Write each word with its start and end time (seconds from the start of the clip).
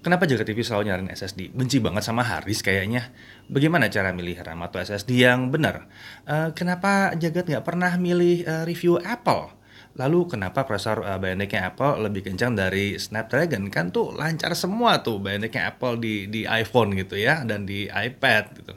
Kenapa 0.00 0.24
Jaga 0.24 0.48
TV 0.48 0.64
selalu 0.64 0.88
nyaranin 0.88 1.12
SSD? 1.12 1.52
Benci 1.52 1.76
banget 1.76 2.00
sama 2.00 2.24
Haris 2.24 2.64
kayaknya. 2.64 3.12
Bagaimana 3.52 3.92
cara 3.92 4.16
milih 4.16 4.40
RAM 4.40 4.64
atau 4.64 4.80
SSD 4.80 5.28
yang 5.28 5.52
benar? 5.52 5.92
Uh, 6.24 6.56
kenapa 6.56 7.12
Jagat 7.20 7.44
nggak 7.44 7.60
pernah 7.68 7.92
milih 8.00 8.48
uh, 8.48 8.64
review 8.64 8.96
Apple? 8.96 9.52
Lalu 10.00 10.32
kenapa 10.32 10.64
prosesor 10.64 11.04
uh, 11.04 11.20
Bionic-nya 11.20 11.68
Apple 11.68 12.00
lebih 12.00 12.32
kencang 12.32 12.56
dari 12.56 12.96
Snapdragon? 12.96 13.68
Kan 13.68 13.92
tuh 13.92 14.16
lancar 14.16 14.56
semua 14.56 15.04
tuh 15.04 15.20
Bionic-nya 15.20 15.68
Apple 15.68 16.00
di 16.00 16.32
di 16.32 16.48
iPhone 16.48 16.96
gitu 16.96 17.20
ya 17.20 17.44
dan 17.44 17.68
di 17.68 17.84
iPad 17.84 18.56
gitu. 18.56 18.74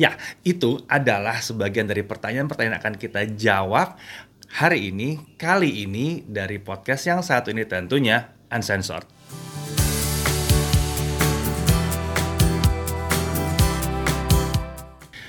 Ya, 0.00 0.16
itu 0.48 0.80
adalah 0.88 1.44
sebagian 1.44 1.84
dari 1.84 2.00
pertanyaan-pertanyaan 2.08 2.80
akan 2.80 2.94
kita 2.96 3.28
jawab 3.36 4.00
hari 4.48 4.96
ini, 4.96 5.36
kali 5.36 5.84
ini 5.84 6.24
dari 6.24 6.56
podcast 6.56 7.04
yang 7.04 7.20
satu 7.20 7.52
ini 7.52 7.68
tentunya 7.68 8.32
Uncensored. 8.48 9.04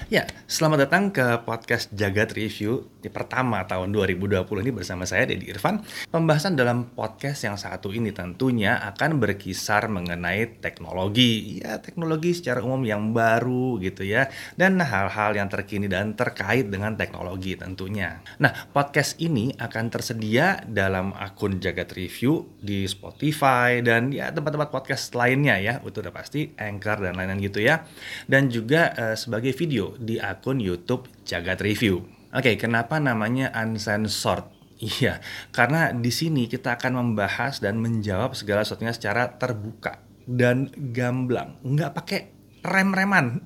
Ya, 0.10 0.26
selamat 0.50 0.90
datang 0.90 1.14
ke 1.14 1.46
podcast 1.46 1.94
Jagat 1.94 2.34
Review 2.34 2.90
di 2.98 3.14
pertama 3.14 3.62
tahun 3.70 3.94
2020 3.94 4.42
ini 4.66 4.74
bersama 4.74 5.06
saya 5.06 5.30
Dedi 5.30 5.54
Irfan. 5.54 5.86
Pembahasan 6.10 6.58
dalam 6.58 6.90
podcast 6.98 7.46
yang 7.46 7.62
satu 7.62 7.94
ini 7.94 8.10
tentunya 8.10 8.82
akan 8.90 9.22
berkisar 9.22 9.86
mengenai 9.86 10.58
teknologi. 10.66 11.62
Ya, 11.62 11.78
teknologi 11.78 12.34
secara 12.34 12.66
umum 12.66 12.82
yang 12.90 13.14
baru 13.14 13.78
gitu 13.86 14.02
ya. 14.02 14.34
Dan 14.58 14.82
hal-hal 14.82 15.38
yang 15.38 15.46
terkini 15.46 15.86
dan 15.86 16.18
terkait 16.18 16.74
dengan 16.74 16.98
teknologi 16.98 17.54
tentunya. 17.54 18.26
Nah, 18.42 18.50
podcast 18.74 19.14
ini 19.22 19.54
akan 19.62 19.94
tersedia 19.94 20.66
dalam 20.66 21.14
akun 21.14 21.62
Jagat 21.62 21.94
Review 21.94 22.58
di 22.58 22.90
Spotify 22.90 23.86
dan 23.86 24.10
ya 24.10 24.34
tempat-tempat 24.34 24.74
podcast 24.74 25.14
lainnya 25.14 25.62
ya. 25.62 25.78
Itu 25.86 26.02
udah 26.02 26.10
pasti 26.10 26.50
Anchor 26.58 26.98
dan 27.06 27.14
lain-lain 27.14 27.46
gitu 27.46 27.62
ya. 27.62 27.86
Dan 28.26 28.50
juga 28.50 28.90
uh, 28.98 29.14
sebagai 29.14 29.54
video 29.54 29.99
di 30.00 30.16
akun 30.18 30.64
YouTube 30.64 31.12
Jagat 31.28 31.60
Review. 31.60 32.08
Oke, 32.32 32.56
kenapa 32.56 32.98
namanya 32.98 33.52
uncensored? 33.52 34.48
Iya, 34.80 35.20
karena 35.52 35.92
di 35.92 36.08
sini 36.08 36.48
kita 36.48 36.80
akan 36.80 37.04
membahas 37.04 37.60
dan 37.60 37.84
menjawab 37.84 38.32
segala 38.32 38.64
sesuatunya 38.64 38.96
secara 38.96 39.36
terbuka 39.36 40.00
dan 40.24 40.72
gamblang, 40.96 41.60
nggak 41.68 41.92
pakai 41.92 42.39
rem-reman. 42.64 43.40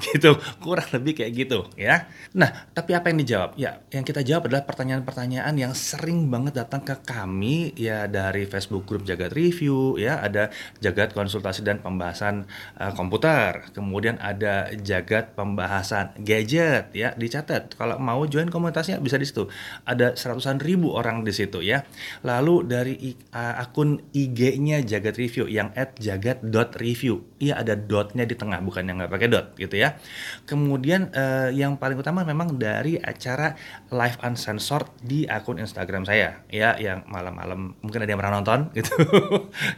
Gitu. 0.00 0.34
Kurang 0.58 0.88
lebih 0.90 1.22
kayak 1.22 1.32
gitu. 1.34 1.58
Ya. 1.78 2.10
Nah 2.34 2.66
tapi 2.74 2.92
apa 2.92 3.08
yang 3.10 3.22
dijawab? 3.22 3.54
Ya 3.54 3.78
yang 3.94 4.02
kita 4.02 4.26
jawab 4.26 4.50
adalah 4.50 4.66
pertanyaan-pertanyaan 4.66 5.54
yang 5.54 5.72
sering 5.78 6.26
banget 6.26 6.58
datang 6.58 6.82
ke 6.82 6.98
kami 7.06 7.70
ya 7.78 8.10
dari 8.10 8.50
Facebook 8.50 8.86
grup 8.90 9.06
Jagat 9.06 9.30
Review 9.30 9.94
ya 9.94 10.18
ada 10.18 10.50
Jagat 10.82 11.14
konsultasi 11.14 11.62
dan 11.62 11.78
pembahasan 11.78 12.50
uh, 12.82 12.92
komputer. 12.98 13.70
Kemudian 13.70 14.18
ada 14.18 14.70
Jagat 14.74 15.38
pembahasan 15.38 16.18
gadget 16.18 16.90
ya 16.90 17.14
dicatat. 17.14 17.78
Kalau 17.78 17.96
mau 18.02 18.26
join 18.26 18.50
komunitasnya 18.50 18.98
bisa 18.98 19.16
di 19.16 19.26
situ. 19.26 19.46
Ada 19.86 20.18
seratusan 20.18 20.58
ribu 20.58 20.92
orang 20.92 21.22
di 21.22 21.30
situ 21.30 21.62
ya. 21.62 21.86
Lalu 22.26 22.54
dari 22.66 22.94
uh, 23.34 23.62
akun 23.62 24.02
IG-nya 24.10 24.82
Jagat 24.82 25.14
Review 25.16 25.46
yang 25.46 25.70
@jagat.review 25.98 27.30
iya 27.40 27.58
ada 27.58 27.69
ada 27.70 27.78
dotnya 27.78 28.26
di 28.26 28.34
tengah 28.34 28.58
bukan 28.58 28.82
yang 28.82 28.98
nggak 28.98 29.12
pakai 29.14 29.28
dot 29.30 29.46
gitu 29.54 29.78
ya. 29.78 29.94
Kemudian 30.42 31.14
uh, 31.14 31.54
yang 31.54 31.78
paling 31.78 32.02
utama 32.02 32.26
memang 32.26 32.58
dari 32.58 32.98
acara 32.98 33.54
live 33.94 34.18
uncensored 34.26 34.90
di 34.98 35.30
akun 35.30 35.62
Instagram 35.62 36.02
saya 36.02 36.42
ya 36.50 36.74
yang 36.82 37.06
malam-malam 37.06 37.78
mungkin 37.78 38.02
ada 38.02 38.10
yang 38.10 38.18
pernah 38.18 38.42
nonton 38.42 38.60
gitu. 38.76 38.98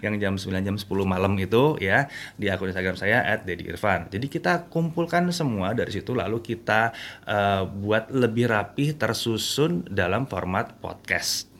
Yang 0.01 0.15
jam 0.17 0.35
9 0.41 0.65
jam 0.65 0.77
10 0.81 0.89
malam 1.05 1.37
itu 1.37 1.77
ya 1.77 2.09
di 2.41 2.49
akun 2.49 2.73
Instagram 2.73 2.97
saya 2.97 3.21
@dedi_irfan 3.45 4.09
jadi 4.09 4.27
kita 4.31 4.53
kumpulkan 4.73 5.29
semua 5.35 5.77
dari 5.77 5.93
situ 5.93 6.17
lalu 6.17 6.41
kita 6.41 6.95
uh, 7.29 7.69
buat 7.69 8.09
lebih 8.15 8.49
rapi 8.49 8.97
tersusun 8.97 9.85
dalam 9.91 10.25
format 10.25 10.79
podcast 10.79 11.52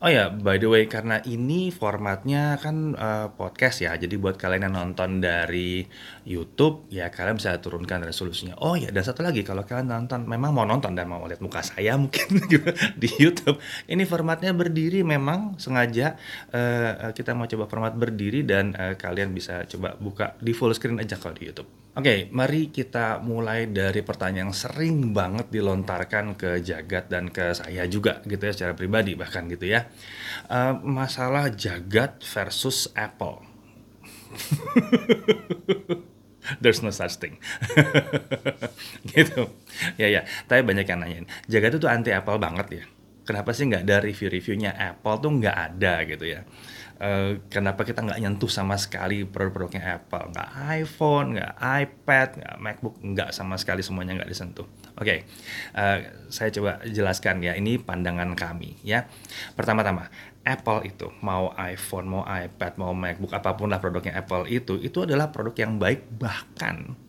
Oh 0.00 0.08
ya, 0.08 0.32
by 0.32 0.56
the 0.56 0.64
way, 0.64 0.88
karena 0.88 1.20
ini 1.28 1.68
formatnya 1.68 2.56
kan 2.56 2.96
uh, 2.96 3.36
podcast 3.36 3.84
ya, 3.84 3.92
jadi 4.00 4.16
buat 4.16 4.40
kalian 4.40 4.72
yang 4.72 4.74
nonton 4.80 5.20
dari 5.20 5.84
YouTube, 6.24 6.88
ya 6.88 7.12
kalian 7.12 7.36
bisa 7.36 7.60
turunkan 7.60 8.00
resolusinya. 8.08 8.56
Oh 8.64 8.80
ya, 8.80 8.88
dan 8.88 9.04
satu 9.04 9.20
lagi, 9.20 9.44
kalau 9.44 9.60
kalian 9.60 9.92
nonton, 9.92 10.24
memang 10.24 10.56
mau 10.56 10.64
nonton 10.64 10.96
dan 10.96 11.04
mau 11.04 11.20
lihat 11.28 11.44
muka 11.44 11.60
saya 11.60 12.00
mungkin 12.00 12.32
di 13.02 13.08
YouTube, 13.20 13.60
ini 13.92 14.08
formatnya 14.08 14.56
berdiri 14.56 15.04
memang 15.04 15.60
sengaja 15.60 16.16
uh, 16.48 17.12
kita 17.12 17.36
mau 17.36 17.44
coba 17.44 17.68
format 17.68 17.92
berdiri 17.92 18.40
dan 18.40 18.72
uh, 18.72 18.96
kalian 18.96 19.36
bisa 19.36 19.68
coba 19.68 20.00
buka 20.00 20.32
di 20.40 20.56
full 20.56 20.72
screen 20.72 20.96
aja 20.96 21.20
kalau 21.20 21.36
di 21.36 21.52
YouTube. 21.52 21.79
Oke, 21.90 22.06
okay, 22.06 22.18
mari 22.30 22.70
kita 22.70 23.18
mulai 23.18 23.66
dari 23.66 24.06
pertanyaan 24.06 24.46
yang 24.46 24.54
sering 24.54 25.10
banget 25.10 25.50
dilontarkan 25.50 26.38
ke 26.38 26.62
Jagat 26.62 27.10
dan 27.10 27.34
ke 27.34 27.50
saya 27.50 27.82
juga 27.90 28.22
gitu 28.30 28.46
ya 28.46 28.54
secara 28.54 28.78
pribadi 28.78 29.18
bahkan 29.18 29.50
gitu 29.50 29.66
ya. 29.66 29.90
Uh, 30.46 30.78
masalah 30.86 31.50
Jagat 31.50 32.22
versus 32.22 32.86
Apple. 32.94 33.42
There's 36.62 36.78
no 36.78 36.94
such 36.94 37.18
thing. 37.18 37.42
gitu. 39.10 39.50
Ya 39.98 40.14
ya, 40.14 40.22
tapi 40.46 40.62
banyak 40.62 40.86
yang 40.86 41.02
nanyain. 41.02 41.26
Jagat 41.50 41.74
itu 41.74 41.90
anti 41.90 42.14
Apple 42.14 42.38
banget 42.38 42.66
ya. 42.70 42.84
Kenapa 43.26 43.50
sih 43.50 43.66
nggak 43.66 43.82
ada 43.82 43.98
review-reviewnya 43.98 44.78
Apple 44.78 45.26
tuh 45.26 45.30
nggak 45.42 45.58
ada 45.58 46.06
gitu 46.06 46.38
ya 46.38 46.46
Uh, 47.00 47.40
kenapa 47.48 47.88
kita 47.88 48.04
nggak 48.04 48.20
nyentuh 48.20 48.52
sama 48.52 48.76
sekali 48.76 49.24
produk-produknya 49.24 49.96
Apple? 49.96 50.36
Nggak 50.36 50.50
iPhone 50.84 51.26
nggak 51.32 51.52
iPad 51.56 52.28
nggak 52.36 52.56
MacBook 52.60 52.94
nggak 53.00 53.32
sama 53.32 53.56
sekali 53.56 53.80
semuanya 53.80 54.20
nggak 54.20 54.28
disentuh. 54.28 54.68
Oke 55.00 55.08
okay. 55.08 55.18
uh, 55.80 55.96
eh, 55.96 56.28
saya 56.28 56.52
coba 56.52 56.84
jelaskan 56.84 57.40
ya. 57.40 57.56
Ini 57.56 57.80
pandangan 57.80 58.36
kami 58.36 58.84
ya. 58.84 59.08
Pertama-tama 59.56 60.12
Apple 60.44 60.92
itu 60.92 61.08
mau 61.24 61.56
iPhone 61.56 62.04
mau 62.04 62.22
iPad 62.28 62.76
mau 62.76 62.92
MacBook 62.92 63.32
apa 63.32 63.56
pun 63.56 63.72
lah 63.72 63.80
produknya 63.80 64.20
Apple 64.20 64.44
itu 64.52 64.76
itu 64.76 65.00
adalah 65.00 65.32
produk 65.32 65.56
yang 65.56 65.80
baik 65.80 66.04
bahkan 66.20 67.00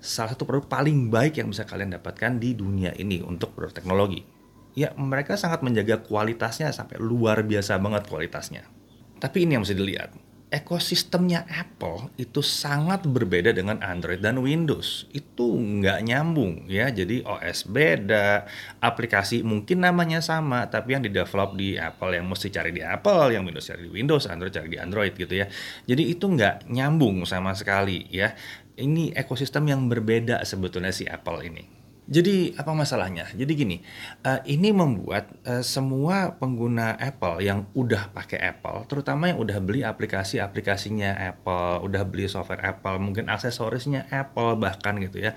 salah 0.00 0.32
satu 0.32 0.48
produk 0.48 0.72
paling 0.72 1.12
baik 1.12 1.36
yang 1.36 1.52
bisa 1.52 1.68
kalian 1.68 1.92
dapatkan 1.92 2.40
di 2.40 2.56
dunia 2.56 2.96
ini 2.96 3.20
untuk 3.20 3.52
produk 3.52 3.76
teknologi. 3.76 4.24
Ya 4.72 4.96
mereka 4.96 5.36
sangat 5.36 5.60
menjaga 5.60 6.00
kualitasnya 6.00 6.72
sampai 6.72 6.96
luar 6.96 7.44
biasa 7.44 7.76
banget 7.76 8.08
kualitasnya 8.08 8.77
tapi 9.20 9.44
ini 9.44 9.58
yang 9.58 9.62
mesti 9.66 9.76
dilihat. 9.76 10.10
Ekosistemnya 10.48 11.44
Apple 11.44 12.08
itu 12.16 12.40
sangat 12.40 13.04
berbeda 13.04 13.52
dengan 13.52 13.84
Android 13.84 14.24
dan 14.24 14.40
Windows. 14.40 15.04
Itu 15.12 15.44
nggak 15.44 16.08
nyambung 16.08 16.64
ya. 16.64 16.88
Jadi 16.88 17.20
OS 17.20 17.68
beda, 17.68 18.48
aplikasi 18.80 19.44
mungkin 19.44 19.84
namanya 19.84 20.24
sama, 20.24 20.64
tapi 20.72 20.96
yang 20.96 21.04
di-develop 21.04 21.52
di 21.52 21.76
Apple 21.76 22.16
yang 22.16 22.24
mesti 22.24 22.48
cari 22.48 22.72
di 22.72 22.80
Apple, 22.80 23.36
yang 23.36 23.44
Windows 23.44 23.68
cari 23.68 23.84
di 23.84 23.92
Windows, 23.92 24.24
Android 24.24 24.48
cari 24.48 24.68
di 24.72 24.80
Android 24.80 25.12
gitu 25.12 25.36
ya. 25.36 25.52
Jadi 25.84 26.16
itu 26.16 26.24
nggak 26.24 26.72
nyambung 26.72 27.28
sama 27.28 27.52
sekali 27.52 28.08
ya. 28.08 28.32
Ini 28.72 29.12
ekosistem 29.12 29.68
yang 29.68 29.84
berbeda 29.92 30.40
sebetulnya 30.48 30.96
si 30.96 31.04
Apple 31.04 31.44
ini. 31.44 31.77
Jadi 32.08 32.56
apa 32.56 32.72
masalahnya? 32.72 33.28
Jadi 33.36 33.52
gini, 33.52 33.76
uh, 34.24 34.40
ini 34.48 34.72
membuat 34.72 35.28
uh, 35.44 35.60
semua 35.60 36.32
pengguna 36.40 36.96
Apple 36.96 37.44
yang 37.44 37.68
udah 37.76 38.08
pakai 38.16 38.40
Apple, 38.40 38.88
terutama 38.88 39.28
yang 39.28 39.36
udah 39.36 39.60
beli 39.60 39.84
aplikasi-aplikasinya 39.84 41.20
Apple, 41.20 41.84
udah 41.84 42.08
beli 42.08 42.24
software 42.24 42.64
Apple, 42.64 42.96
mungkin 42.96 43.28
aksesorisnya 43.28 44.08
Apple 44.08 44.56
bahkan 44.56 44.96
gitu 45.04 45.20
ya, 45.20 45.36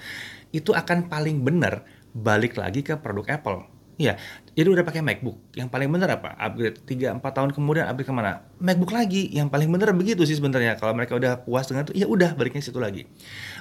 itu 0.56 0.72
akan 0.72 1.12
paling 1.12 1.44
benar 1.44 1.84
balik 2.16 2.56
lagi 2.56 2.88
ke 2.88 2.96
produk 2.96 3.28
Apple. 3.28 3.68
Iya, 4.02 4.18
jadi 4.58 4.68
udah 4.74 4.82
pakai 4.82 5.06
MacBook. 5.06 5.38
Yang 5.54 5.70
paling 5.70 5.86
benar 5.94 6.10
apa? 6.18 6.34
Upgrade 6.34 6.82
3 6.90 7.22
4 7.22 7.22
tahun 7.22 7.50
kemudian 7.54 7.86
upgrade 7.86 8.10
ke 8.10 8.16
mana? 8.16 8.42
MacBook 8.58 8.90
lagi. 8.90 9.30
Yang 9.30 9.54
paling 9.54 9.70
benar 9.70 9.94
begitu 9.94 10.26
sih 10.26 10.34
sebenarnya. 10.34 10.74
Kalau 10.82 10.98
mereka 10.98 11.14
udah 11.14 11.46
puas 11.46 11.70
dengan 11.70 11.86
itu, 11.86 11.94
ya 11.94 12.10
udah 12.10 12.34
baliknya 12.34 12.66
situ 12.66 12.82
lagi. 12.82 13.06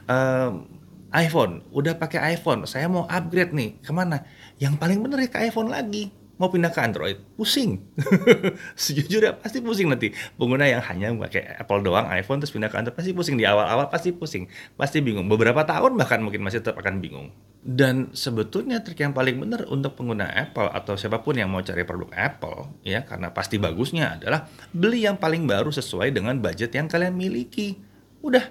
Uh, 0.09 0.65
iPhone, 1.11 1.67
udah 1.75 1.99
pakai 1.99 2.39
iPhone, 2.39 2.71
saya 2.71 2.87
mau 2.87 3.03
upgrade 3.11 3.51
nih, 3.51 3.83
ke 3.83 3.91
mana? 3.91 4.23
Yang 4.63 4.79
paling 4.79 4.99
bener 5.03 5.27
ya 5.27 5.29
ke 5.31 5.39
iPhone 5.43 5.67
lagi. 5.67 6.15
Mau 6.41 6.49
pindah 6.49 6.73
ke 6.73 6.81
Android, 6.81 7.21
pusing. 7.37 7.85
Sejujurnya 8.81 9.37
pasti 9.37 9.61
pusing 9.61 9.93
nanti. 9.93 10.09
Pengguna 10.41 10.65
yang 10.65 10.81
hanya 10.81 11.13
pakai 11.13 11.61
Apple 11.61 11.85
doang, 11.85 12.09
iPhone 12.09 12.41
terus 12.41 12.55
pindah 12.55 12.73
ke 12.73 12.81
Android 12.81 12.97
pasti 12.97 13.13
pusing 13.13 13.37
di 13.37 13.45
awal-awal 13.45 13.93
pasti 13.93 14.15
pusing, 14.15 14.49
pasti 14.73 15.05
bingung. 15.05 15.29
Beberapa 15.29 15.69
tahun 15.69 16.01
bahkan 16.01 16.25
mungkin 16.25 16.41
masih 16.41 16.65
tetap 16.65 16.81
akan 16.81 17.03
bingung. 17.05 17.29
Dan 17.61 18.09
sebetulnya 18.17 18.81
trik 18.81 19.05
yang 19.05 19.13
paling 19.13 19.37
benar 19.37 19.69
untuk 19.69 20.01
pengguna 20.01 20.33
Apple 20.33 20.73
atau 20.73 20.97
siapa 20.97 21.21
pun 21.21 21.37
yang 21.37 21.53
mau 21.53 21.61
cari 21.61 21.85
produk 21.85 22.09
Apple, 22.17 22.73
ya 22.89 23.05
karena 23.05 23.37
pasti 23.37 23.61
bagusnya 23.61 24.17
adalah 24.17 24.49
beli 24.73 25.05
yang 25.05 25.21
paling 25.21 25.45
baru 25.45 25.69
sesuai 25.69 26.09
dengan 26.09 26.41
budget 26.41 26.73
yang 26.73 26.89
kalian 26.89 27.13
miliki. 27.13 27.77
Udah, 28.25 28.49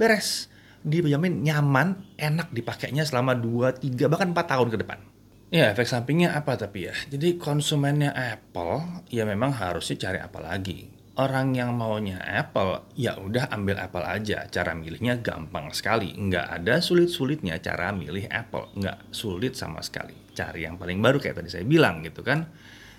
beres 0.00 0.48
dijamin 0.84 1.42
nyaman, 1.42 2.16
enak 2.18 2.54
dipakainya 2.54 3.02
selama 3.06 3.34
2, 3.38 3.78
3, 3.82 4.10
bahkan 4.10 4.30
4 4.30 4.52
tahun 4.52 4.68
ke 4.74 4.78
depan. 4.82 4.98
Ya, 5.48 5.72
efek 5.72 5.88
sampingnya 5.88 6.36
apa 6.36 6.60
tapi 6.60 6.92
ya? 6.92 6.94
Jadi 7.08 7.40
konsumennya 7.40 8.12
Apple 8.12 9.04
ya 9.08 9.24
memang 9.24 9.56
harusnya 9.56 9.96
cari 9.96 10.20
apa 10.20 10.44
lagi? 10.44 10.98
orang 11.18 11.50
yang 11.52 11.74
maunya 11.74 12.22
Apple, 12.22 12.94
ya 12.94 13.18
udah 13.18 13.50
ambil 13.50 13.76
Apple 13.82 14.06
aja. 14.06 14.46
Cara 14.48 14.72
milihnya 14.72 15.18
gampang 15.18 15.74
sekali. 15.74 16.14
Nggak 16.14 16.46
ada 16.62 16.78
sulit-sulitnya 16.78 17.58
cara 17.58 17.90
milih 17.90 18.30
Apple. 18.30 18.70
Nggak 18.78 19.10
sulit 19.10 19.58
sama 19.58 19.82
sekali. 19.82 20.14
Cari 20.32 20.64
yang 20.64 20.78
paling 20.78 21.02
baru 21.02 21.18
kayak 21.18 21.42
tadi 21.42 21.50
saya 21.50 21.66
bilang 21.66 22.06
gitu 22.06 22.22
kan. 22.22 22.46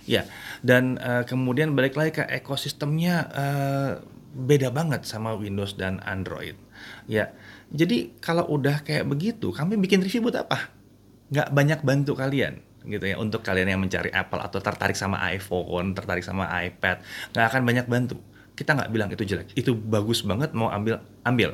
Ya, 0.04 0.28
dan 0.60 1.00
uh, 1.00 1.24
kemudian 1.24 1.78
balik 1.78 1.96
lagi 1.96 2.20
ke 2.20 2.24
ekosistemnya 2.28 3.16
uh, 3.30 3.92
beda 4.36 4.74
banget 4.74 5.06
sama 5.08 5.38
Windows 5.38 5.80
dan 5.80 6.04
Android. 6.04 6.58
Ya, 7.06 7.32
jadi 7.70 8.18
kalau 8.18 8.50
udah 8.50 8.82
kayak 8.82 9.06
begitu, 9.06 9.54
kami 9.54 9.78
bikin 9.78 10.02
review 10.02 10.26
buat 10.26 10.42
apa? 10.42 10.74
Nggak 11.30 11.50
banyak 11.54 11.80
bantu 11.86 12.18
kalian 12.18 12.66
gitu 12.88 13.06
ya 13.06 13.20
untuk 13.20 13.44
kalian 13.44 13.76
yang 13.76 13.82
mencari 13.84 14.10
Apple 14.10 14.40
atau 14.40 14.58
tertarik 14.64 14.96
sama 14.96 15.20
iPhone, 15.30 15.94
tertarik 15.94 16.24
sama 16.26 16.48
iPad, 16.66 17.04
nggak 17.36 17.46
akan 17.46 17.62
banyak 17.68 17.86
bantu. 17.86 18.18
Kita 18.56 18.74
nggak 18.74 18.90
bilang 18.90 19.10
itu 19.12 19.24
jelek, 19.24 19.54
itu 19.54 19.76
bagus 19.76 20.26
banget 20.26 20.56
mau 20.56 20.72
ambil 20.72 21.04
ambil, 21.28 21.54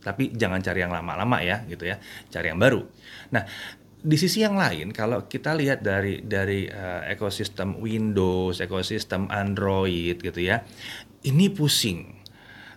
tapi 0.00 0.32
jangan 0.32 0.62
cari 0.62 0.80
yang 0.80 0.94
lama-lama 0.94 1.42
ya 1.42 1.62
gitu 1.68 1.84
ya, 1.84 2.00
cari 2.32 2.54
yang 2.54 2.58
baru. 2.58 2.86
Nah 3.34 3.44
di 4.00 4.16
sisi 4.16 4.40
yang 4.40 4.56
lain 4.56 4.96
kalau 4.96 5.28
kita 5.28 5.52
lihat 5.52 5.84
dari 5.84 6.24
dari 6.24 6.64
uh, 6.70 7.04
ekosistem 7.10 7.76
Windows, 7.76 8.62
ekosistem 8.64 9.28
Android 9.28 10.16
gitu 10.22 10.40
ya, 10.40 10.64
ini 11.26 11.52
pusing. 11.52 12.16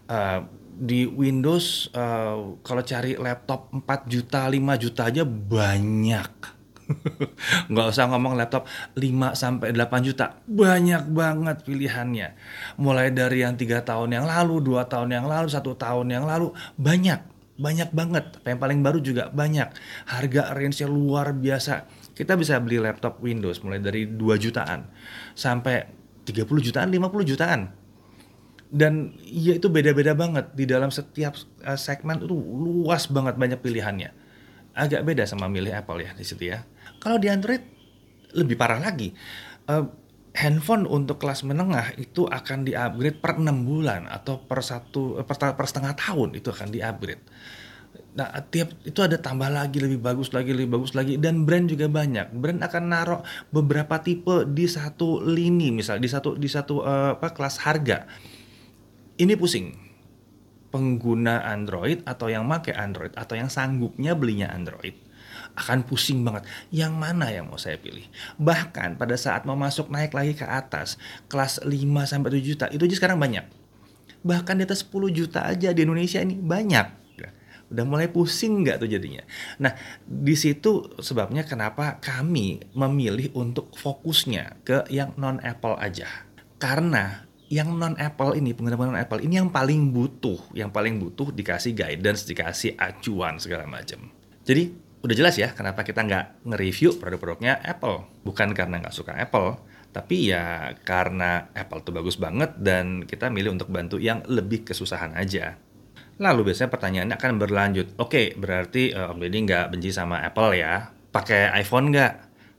Uh, 0.10 0.63
di 0.84 1.08
Windows 1.08 1.88
uh, 1.96 2.60
kalau 2.60 2.84
cari 2.84 3.16
laptop 3.16 3.72
4 3.72 4.12
juta, 4.12 4.44
5 4.44 4.84
juta 4.84 5.02
aja 5.08 5.24
banyak. 5.24 6.32
Nggak 7.72 7.88
usah 7.96 8.12
ngomong 8.12 8.36
laptop 8.36 8.68
5 9.00 9.00
sampai 9.40 9.72
8 9.72 10.08
juta. 10.08 10.44
Banyak 10.44 11.08
banget 11.16 11.64
pilihannya. 11.64 12.36
Mulai 12.76 13.16
dari 13.16 13.48
yang 13.48 13.56
tiga 13.56 13.80
tahun 13.80 14.12
yang 14.12 14.28
lalu 14.28 14.60
dua 14.60 14.84
tahun 14.92 15.16
yang 15.16 15.26
lalu 15.32 15.48
satu 15.48 15.80
tahun 15.80 16.12
yang 16.12 16.28
lalu 16.28 16.52
banyak 16.76 17.24
banyak 17.56 17.90
banget. 17.96 18.44
Yang 18.44 18.60
paling 18.60 18.80
baru 18.84 19.00
juga 19.00 19.24
banyak. 19.32 19.72
Harga 20.12 20.52
range-nya 20.52 20.92
luar 20.92 21.32
biasa. 21.32 21.88
Kita 22.12 22.36
bisa 22.36 22.60
beli 22.60 22.84
laptop 22.84 23.24
Windows 23.24 23.64
mulai 23.64 23.80
dari 23.80 24.04
2 24.06 24.20
jutaan 24.38 24.92
sampai 25.34 26.04
30 26.28 26.46
jutaan 26.60 26.92
50 26.92 27.32
jutaan 27.32 27.83
dan 28.74 29.14
ya 29.22 29.54
itu 29.62 29.70
beda-beda 29.70 30.18
banget 30.18 30.50
di 30.58 30.66
dalam 30.66 30.90
setiap 30.90 31.38
uh, 31.62 31.78
segmen 31.78 32.18
itu 32.18 32.34
luas 32.34 33.06
banget 33.06 33.38
banyak 33.38 33.62
pilihannya 33.62 34.10
agak 34.74 35.06
beda 35.06 35.30
sama 35.30 35.46
milih 35.46 35.70
Apple 35.70 36.02
ya 36.02 36.18
di 36.18 36.26
situ 36.26 36.50
ya 36.50 36.66
kalau 36.98 37.22
di 37.22 37.30
Android 37.30 37.62
lebih 38.34 38.58
parah 38.58 38.82
lagi. 38.82 39.14
Uh, 39.70 39.88
handphone 40.34 40.90
untuk 40.90 41.22
kelas 41.22 41.46
menengah 41.46 41.94
itu 41.94 42.26
akan 42.26 42.66
di-upgrade 42.66 43.22
per 43.22 43.38
enam 43.38 43.70
bulan 43.70 44.10
atau 44.10 44.42
per 44.42 44.66
satu 44.66 45.22
per, 45.22 45.38
per 45.38 45.66
setengah 45.70 45.94
tahun 45.94 46.34
itu 46.34 46.50
akan 46.50 46.74
di-upgrade. 46.74 47.22
Nah, 48.18 48.30
tiap 48.50 48.74
itu 48.82 48.98
ada 49.06 49.22
tambah 49.22 49.50
lagi 49.50 49.78
lebih 49.78 50.02
bagus 50.02 50.34
lagi 50.34 50.50
lebih 50.54 50.82
bagus 50.82 50.98
lagi 50.98 51.22
dan 51.22 51.46
brand 51.46 51.70
juga 51.70 51.86
banyak. 51.86 52.34
Brand 52.34 52.66
akan 52.66 52.84
naruh 52.90 53.22
beberapa 53.54 54.02
tipe 54.02 54.50
di 54.50 54.66
satu 54.66 55.22
lini 55.22 55.70
misal 55.70 56.02
di 56.02 56.10
satu 56.10 56.34
di 56.34 56.50
satu 56.50 56.82
uh, 56.82 57.14
apa 57.14 57.30
kelas 57.30 57.62
harga. 57.62 58.10
Ini 59.24 59.40
pusing. 59.40 59.72
Pengguna 60.68 61.48
Android 61.48 62.04
atau 62.04 62.28
yang 62.28 62.44
make 62.44 62.76
Android 62.76 63.16
atau 63.16 63.40
yang 63.40 63.48
sanggupnya 63.48 64.20
belinya 64.20 64.52
Android 64.52 65.00
akan 65.56 65.86
pusing 65.88 66.26
banget. 66.26 66.44
Yang 66.74 66.94
mana 66.98 67.30
yang 67.30 67.48
mau 67.48 67.62
saya 67.62 67.80
pilih? 67.80 68.04
Bahkan 68.42 69.00
pada 69.00 69.16
saat 69.16 69.48
mau 69.48 69.56
masuk 69.56 69.88
naik 69.88 70.12
lagi 70.12 70.34
ke 70.36 70.44
atas, 70.44 70.98
kelas 71.32 71.64
5 71.64 71.72
sampai 72.04 72.30
7 72.36 72.44
juta, 72.44 72.66
itu 72.74 72.84
aja 72.84 72.96
sekarang 73.00 73.22
banyak. 73.22 73.46
Bahkan 74.26 74.60
di 74.60 74.64
atas 74.66 74.84
10 74.84 75.14
juta 75.14 75.46
aja 75.46 75.70
di 75.72 75.80
Indonesia 75.86 76.20
ini 76.20 76.36
banyak. 76.36 77.06
Udah 77.74 77.90
mulai 77.90 78.06
pusing 78.06 78.62
nggak 78.62 78.86
tuh 78.86 78.90
jadinya. 78.92 79.26
Nah, 79.58 79.74
di 80.06 80.38
situ 80.38 80.94
sebabnya 81.02 81.42
kenapa 81.42 81.98
kami 81.98 82.62
memilih 82.78 83.34
untuk 83.34 83.74
fokusnya 83.74 84.62
ke 84.62 84.86
yang 84.94 85.18
non 85.18 85.42
Apple 85.42 85.80
aja. 85.82 86.06
Karena 86.62 87.26
yang 87.54 87.78
non 87.78 87.94
Apple 88.02 88.34
ini 88.34 88.58
pengguna 88.58 88.82
non 88.82 88.98
Apple 88.98 89.22
ini 89.22 89.38
yang 89.38 89.54
paling 89.54 89.94
butuh, 89.94 90.42
yang 90.58 90.74
paling 90.74 90.98
butuh 90.98 91.30
dikasih 91.30 91.78
guidance, 91.78 92.26
dikasih 92.26 92.74
acuan 92.82 93.38
segala 93.38 93.70
macam. 93.70 94.10
Jadi 94.42 94.74
udah 95.06 95.14
jelas 95.14 95.38
ya 95.38 95.54
kenapa 95.54 95.86
kita 95.86 96.02
nggak 96.02 96.50
nge-review 96.50 96.98
produk-produknya 96.98 97.62
Apple. 97.62 98.10
Bukan 98.26 98.58
karena 98.58 98.82
nggak 98.82 98.96
suka 98.96 99.14
Apple, 99.14 99.62
tapi 99.94 100.34
ya 100.34 100.74
karena 100.82 101.54
Apple 101.54 101.86
tuh 101.86 101.94
bagus 101.94 102.18
banget 102.18 102.58
dan 102.58 103.06
kita 103.06 103.30
milih 103.30 103.54
untuk 103.54 103.70
bantu 103.70 104.02
yang 104.02 104.26
lebih 104.26 104.66
kesusahan 104.66 105.14
aja. 105.14 105.62
Lalu 106.18 106.50
biasanya 106.50 106.74
pertanyaannya 106.74 107.16
akan 107.22 107.34
berlanjut, 107.38 107.88
oke 108.02 108.10
okay, 108.10 108.26
berarti 108.34 108.94
uh, 108.94 109.14
Om 109.14 109.22
Deddy 109.22 109.40
nggak 109.46 109.70
benci 109.70 109.94
sama 109.94 110.26
Apple 110.26 110.58
ya? 110.58 110.90
Pakai 111.14 111.54
iPhone 111.62 111.94
nggak? 111.94 112.14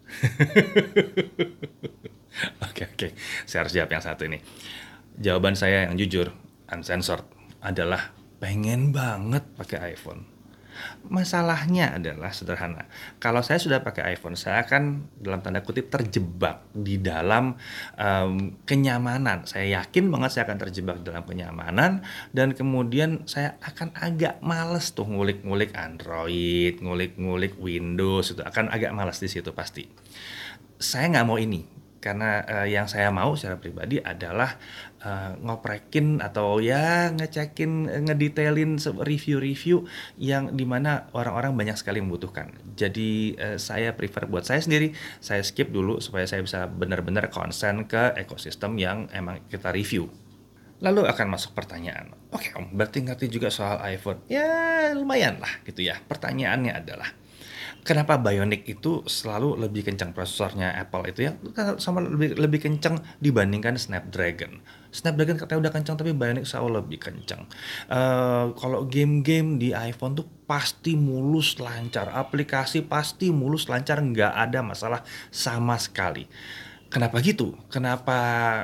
Oke 2.67 2.91
oke, 2.91 3.09
saya 3.47 3.63
harus 3.63 3.75
jawab 3.75 3.91
yang 3.95 4.03
satu 4.03 4.27
ini. 4.27 4.43
Jawaban 5.15 5.55
saya 5.55 5.87
yang 5.87 5.95
jujur, 5.95 6.35
uncensored, 6.67 7.23
adalah 7.63 8.11
pengen 8.43 8.91
banget 8.91 9.47
pakai 9.55 9.95
iPhone 9.95 10.35
Masalahnya 11.05 11.95
adalah 12.01 12.33
sederhana. 12.35 12.89
Kalau 13.23 13.45
saya 13.45 13.61
sudah 13.61 13.85
pakai 13.85 14.17
iPhone, 14.17 14.35
saya 14.35 14.65
akan 14.65 15.07
dalam 15.21 15.41
tanda 15.45 15.61
kutip 15.63 15.93
terjebak 15.93 16.67
di 16.73 16.99
dalam 16.99 17.55
um, 17.95 18.59
kenyamanan. 18.65 19.45
Saya 19.47 19.83
yakin 19.83 20.11
banget 20.11 20.31
saya 20.35 20.45
akan 20.49 20.59
terjebak 20.59 20.97
dalam 21.05 21.23
kenyamanan 21.23 22.03
dan 22.35 22.57
kemudian 22.57 23.29
saya 23.29 23.61
akan 23.63 23.95
agak 23.95 24.41
males 24.43 24.91
tuh 24.97 25.07
ngulik-ngulik 25.07 25.77
Android, 25.77 26.81
ngulik-ngulik 26.81 27.55
Windows 27.61 28.35
itu 28.35 28.43
akan 28.43 28.73
agak 28.73 28.91
males 28.97 29.21
di 29.21 29.29
situ 29.31 29.53
pasti. 29.55 29.87
Saya 30.81 31.13
nggak 31.13 31.27
mau 31.29 31.39
ini 31.39 31.74
karena 32.05 32.45
uh, 32.45 32.69
yang 32.69 32.85
saya 32.85 33.09
mau 33.09 33.33
secara 33.33 33.56
pribadi 33.56 33.97
adalah 33.97 34.61
uh, 35.01 35.41
ngoprekin 35.41 36.21
atau 36.21 36.61
ya 36.61 37.09
ngecekin 37.17 37.89
ngedetailin 38.05 38.77
review-review 38.77 39.89
yang 40.21 40.53
di 40.53 40.69
mana 40.69 41.09
orang-orang 41.17 41.56
banyak 41.56 41.81
sekali 41.81 42.05
membutuhkan 42.05 42.53
jadi 42.77 43.11
uh, 43.41 43.56
saya 43.56 43.97
prefer 43.97 44.29
buat 44.29 44.45
saya 44.45 44.61
sendiri 44.61 44.93
saya 45.25 45.41
skip 45.41 45.73
dulu 45.73 46.05
supaya 46.05 46.29
saya 46.29 46.45
bisa 46.45 46.69
benar-benar 46.69 47.33
konsen 47.33 47.89
ke 47.89 48.12
ekosistem 48.21 48.77
yang 48.77 49.09
emang 49.17 49.41
kita 49.49 49.73
review 49.73 50.12
Lalu 50.85 51.09
akan 51.09 51.33
masuk 51.33 51.57
pertanyaan, 51.57 52.12
oke 52.29 52.50
om, 52.61 52.69
berarti 52.77 53.00
ngerti 53.00 53.33
juga 53.33 53.49
soal 53.49 53.81
iPhone? 53.89 54.21
Ya 54.28 54.93
lumayan 54.93 55.40
lah 55.40 55.62
gitu 55.64 55.81
ya. 55.81 55.97
Pertanyaannya 55.97 56.76
adalah, 56.76 57.09
kenapa 57.85 58.17
Bionic 58.17 58.64
itu 58.67 59.05
selalu 59.05 59.61
lebih 59.61 59.85
kencang 59.85 60.17
prosesornya 60.17 60.73
Apple 60.75 61.05
itu 61.12 61.29
ya 61.29 61.33
sama 61.76 62.00
lebih 62.00 62.35
lebih 62.41 62.64
kencang 62.64 62.99
dibandingkan 63.21 63.76
Snapdragon. 63.76 64.64
Snapdragon 64.88 65.37
katanya 65.37 65.69
udah 65.69 65.73
kencang 65.76 65.97
tapi 66.00 66.17
Bionic 66.17 66.49
selalu 66.49 66.81
lebih 66.81 66.99
kencang. 67.05 67.45
Uh, 67.93 68.57
kalau 68.57 68.88
game-game 68.88 69.61
di 69.61 69.76
iPhone 69.76 70.17
tuh 70.17 70.26
pasti 70.49 70.97
mulus 70.97 71.61
lancar, 71.61 72.09
aplikasi 72.11 72.88
pasti 72.88 73.29
mulus 73.31 73.69
lancar, 73.69 74.00
nggak 74.00 74.33
ada 74.33 74.64
masalah 74.64 75.05
sama 75.29 75.76
sekali. 75.76 76.25
Kenapa 76.88 77.19
gitu? 77.21 77.59
Kenapa 77.69 78.19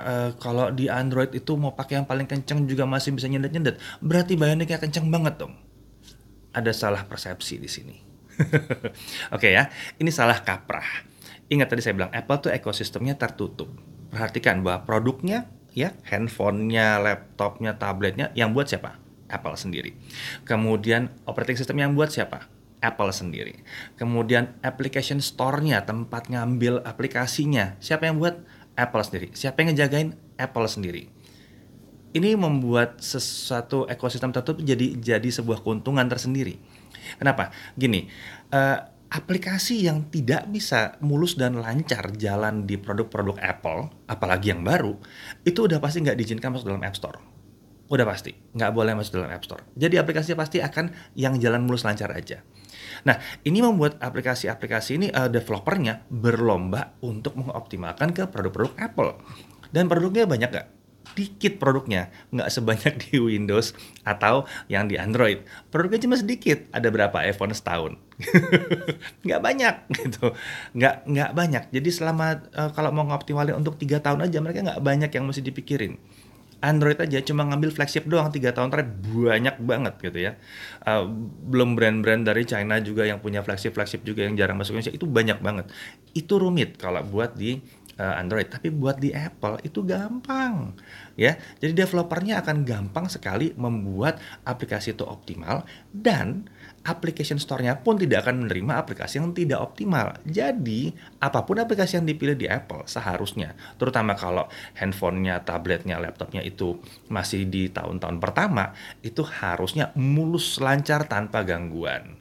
uh, 0.06 0.30
kalau 0.38 0.70
di 0.70 0.86
Android 0.86 1.34
itu 1.34 1.58
mau 1.58 1.74
pakai 1.74 1.98
yang 1.98 2.06
paling 2.06 2.30
kencang 2.30 2.62
juga 2.64 2.86
masih 2.86 3.10
bisa 3.10 3.26
nyendet-nyendet? 3.26 3.82
Berarti 3.98 4.38
Bionicnya 4.38 4.78
kencang 4.78 5.10
banget 5.10 5.42
dong. 5.42 5.58
Ada 6.54 6.70
salah 6.70 7.02
persepsi 7.06 7.58
di 7.58 7.66
sini. 7.66 8.09
Oke 9.36 9.48
ya, 9.52 9.68
ini 10.00 10.10
salah 10.12 10.40
kaprah. 10.40 11.06
Ingat 11.50 11.66
tadi 11.72 11.82
saya 11.82 11.94
bilang 11.98 12.12
Apple 12.14 12.48
tuh 12.48 12.52
ekosistemnya 12.54 13.18
tertutup. 13.18 13.70
Perhatikan 14.10 14.62
bahwa 14.62 14.86
produknya 14.86 15.50
ya 15.74 15.94
handphonenya, 16.06 16.98
laptopnya, 17.02 17.74
tabletnya 17.78 18.30
yang 18.38 18.54
buat 18.54 18.70
siapa? 18.70 18.98
Apple 19.30 19.54
sendiri. 19.54 19.94
Kemudian 20.42 21.10
operating 21.26 21.58
system 21.58 21.78
yang 21.78 21.94
buat 21.94 22.10
siapa? 22.10 22.50
Apple 22.80 23.12
sendiri. 23.12 23.60
Kemudian 23.94 24.56
application 24.64 25.20
store-nya, 25.20 25.84
tempat 25.84 26.32
ngambil 26.32 26.80
aplikasinya, 26.82 27.76
siapa 27.78 28.08
yang 28.08 28.18
buat? 28.18 28.40
Apple 28.74 29.04
sendiri. 29.04 29.28
Siapa 29.36 29.60
yang 29.60 29.76
ngejagain? 29.76 30.16
Apple 30.40 30.64
sendiri. 30.64 31.12
Ini 32.10 32.34
membuat 32.34 32.98
sesuatu 32.98 33.86
ekosistem 33.86 34.34
tertutup 34.34 34.64
jadi 34.66 34.98
jadi 34.98 35.28
sebuah 35.30 35.62
keuntungan 35.62 36.08
tersendiri 36.10 36.58
Kenapa? 37.16 37.50
Gini, 37.74 38.06
uh, 38.52 38.78
aplikasi 39.10 39.90
yang 39.90 40.06
tidak 40.06 40.46
bisa 40.46 40.94
mulus 41.02 41.34
dan 41.34 41.58
lancar 41.58 42.14
jalan 42.14 42.62
di 42.62 42.78
produk-produk 42.78 43.42
Apple, 43.42 43.90
apalagi 44.06 44.54
yang 44.54 44.62
baru, 44.62 44.94
itu 45.42 45.66
udah 45.66 45.82
pasti 45.82 46.06
nggak 46.06 46.14
diizinkan 46.14 46.54
masuk 46.54 46.70
dalam 46.70 46.86
App 46.86 46.94
Store. 46.94 47.18
Udah 47.90 48.06
pasti, 48.06 48.30
nggak 48.30 48.70
boleh 48.70 48.94
masuk 48.94 49.18
dalam 49.18 49.34
App 49.34 49.42
Store. 49.42 49.66
Jadi 49.74 49.98
aplikasinya 49.98 50.38
pasti 50.38 50.62
akan 50.62 50.94
yang 51.18 51.34
jalan 51.42 51.66
mulus 51.66 51.82
lancar 51.82 52.14
aja. 52.14 52.46
Nah, 53.02 53.18
ini 53.42 53.58
membuat 53.58 53.98
aplikasi-aplikasi 53.98 54.90
ini 54.94 55.06
uh, 55.10 55.26
developernya 55.26 56.06
berlomba 56.06 56.94
untuk 57.02 57.34
mengoptimalkan 57.34 58.14
ke 58.14 58.30
produk-produk 58.30 58.78
Apple. 58.78 59.10
Dan 59.74 59.90
produknya 59.90 60.26
banyak 60.26 60.50
nggak? 60.54 60.68
Dikit 61.14 61.58
produknya, 61.58 62.10
nggak 62.30 62.50
sebanyak 62.50 62.94
di 63.06 63.18
Windows 63.18 63.74
atau 64.02 64.46
yang 64.70 64.86
di 64.86 64.96
Android. 64.96 65.42
Produknya 65.68 66.06
cuma 66.06 66.16
sedikit, 66.18 66.66
ada 66.70 66.88
berapa 66.90 67.16
iPhone 67.24 67.54
setahun? 67.54 67.98
nggak 69.26 69.40
banyak 69.40 69.74
gitu, 69.96 70.34
nggak 70.76 70.94
nggak 71.08 71.30
banyak. 71.32 71.64
Jadi 71.72 71.88
selama 71.90 72.40
uh, 72.54 72.70
kalau 72.76 72.92
mau 72.92 73.06
ngoptimalin 73.08 73.56
untuk 73.56 73.80
tiga 73.80 73.98
tahun 73.98 74.28
aja 74.28 74.38
mereka 74.44 74.60
nggak 74.62 74.82
banyak 74.82 75.10
yang 75.10 75.24
mesti 75.26 75.42
dipikirin. 75.42 75.96
Android 76.60 77.00
aja 77.00 77.24
cuma 77.24 77.48
ngambil 77.48 77.72
flagship 77.72 78.04
doang 78.04 78.28
tiga 78.28 78.52
tahun 78.52 78.68
terakhir 78.68 78.92
banyak 79.00 79.56
banget 79.64 79.94
gitu 80.04 80.18
ya. 80.20 80.32
Uh, 80.84 81.08
belum 81.48 81.72
brand-brand 81.72 82.28
dari 82.28 82.44
China 82.44 82.76
juga 82.84 83.08
yang 83.08 83.16
punya 83.16 83.40
flagship 83.40 83.72
flagship 83.72 84.04
juga 84.04 84.28
yang 84.28 84.36
jarang 84.36 84.60
masuk 84.60 84.76
Indonesia 84.76 84.92
itu 84.92 85.08
banyak 85.08 85.40
banget. 85.40 85.72
Itu 86.12 86.36
rumit 86.36 86.76
kalau 86.76 87.00
buat 87.00 87.32
di 87.32 87.64
uh, 88.00 88.16
Android, 88.16 88.48
tapi 88.48 88.72
buat 88.72 88.96
di 88.96 89.12
Apple 89.12 89.60
itu 89.60 89.84
gampang 89.84 90.72
ya. 91.20 91.36
Jadi 91.60 91.76
developernya 91.76 92.40
akan 92.40 92.64
gampang 92.64 93.12
sekali 93.12 93.52
membuat 93.60 94.16
aplikasi 94.48 94.96
itu 94.96 95.04
optimal 95.04 95.68
dan 95.92 96.48
application 96.80 97.36
store-nya 97.36 97.76
pun 97.84 98.00
tidak 98.00 98.24
akan 98.24 98.48
menerima 98.48 98.80
aplikasi 98.80 99.20
yang 99.20 99.36
tidak 99.36 99.60
optimal. 99.60 100.16
Jadi, 100.24 100.96
apa 101.20 101.44
pun 101.44 101.60
aplikasi 101.60 102.00
yang 102.00 102.08
dipilih 102.08 102.36
di 102.40 102.48
Apple 102.48 102.88
seharusnya, 102.88 103.52
terutama 103.76 104.16
kalau 104.16 104.48
handphonenya, 104.80 105.44
tabletnya, 105.44 106.00
laptopnya 106.00 106.40
itu 106.40 106.80
masih 107.12 107.44
di 107.44 107.68
tahun-tahun 107.68 108.16
pertama, 108.16 108.72
itu 109.04 109.20
harusnya 109.20 109.92
mulus 109.92 110.56
lancar 110.56 111.04
tanpa 111.04 111.44
gangguan. 111.44 112.16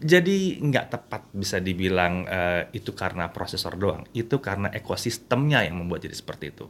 Jadi 0.00 0.56
nggak 0.64 0.86
tepat 0.88 1.22
bisa 1.36 1.60
dibilang 1.60 2.24
uh, 2.24 2.64
itu 2.72 2.96
karena 2.96 3.28
prosesor 3.28 3.76
doang, 3.76 4.08
itu 4.16 4.40
karena 4.40 4.72
ekosistemnya 4.72 5.60
yang 5.68 5.76
membuat 5.76 6.08
jadi 6.08 6.16
seperti 6.16 6.56
itu. 6.56 6.66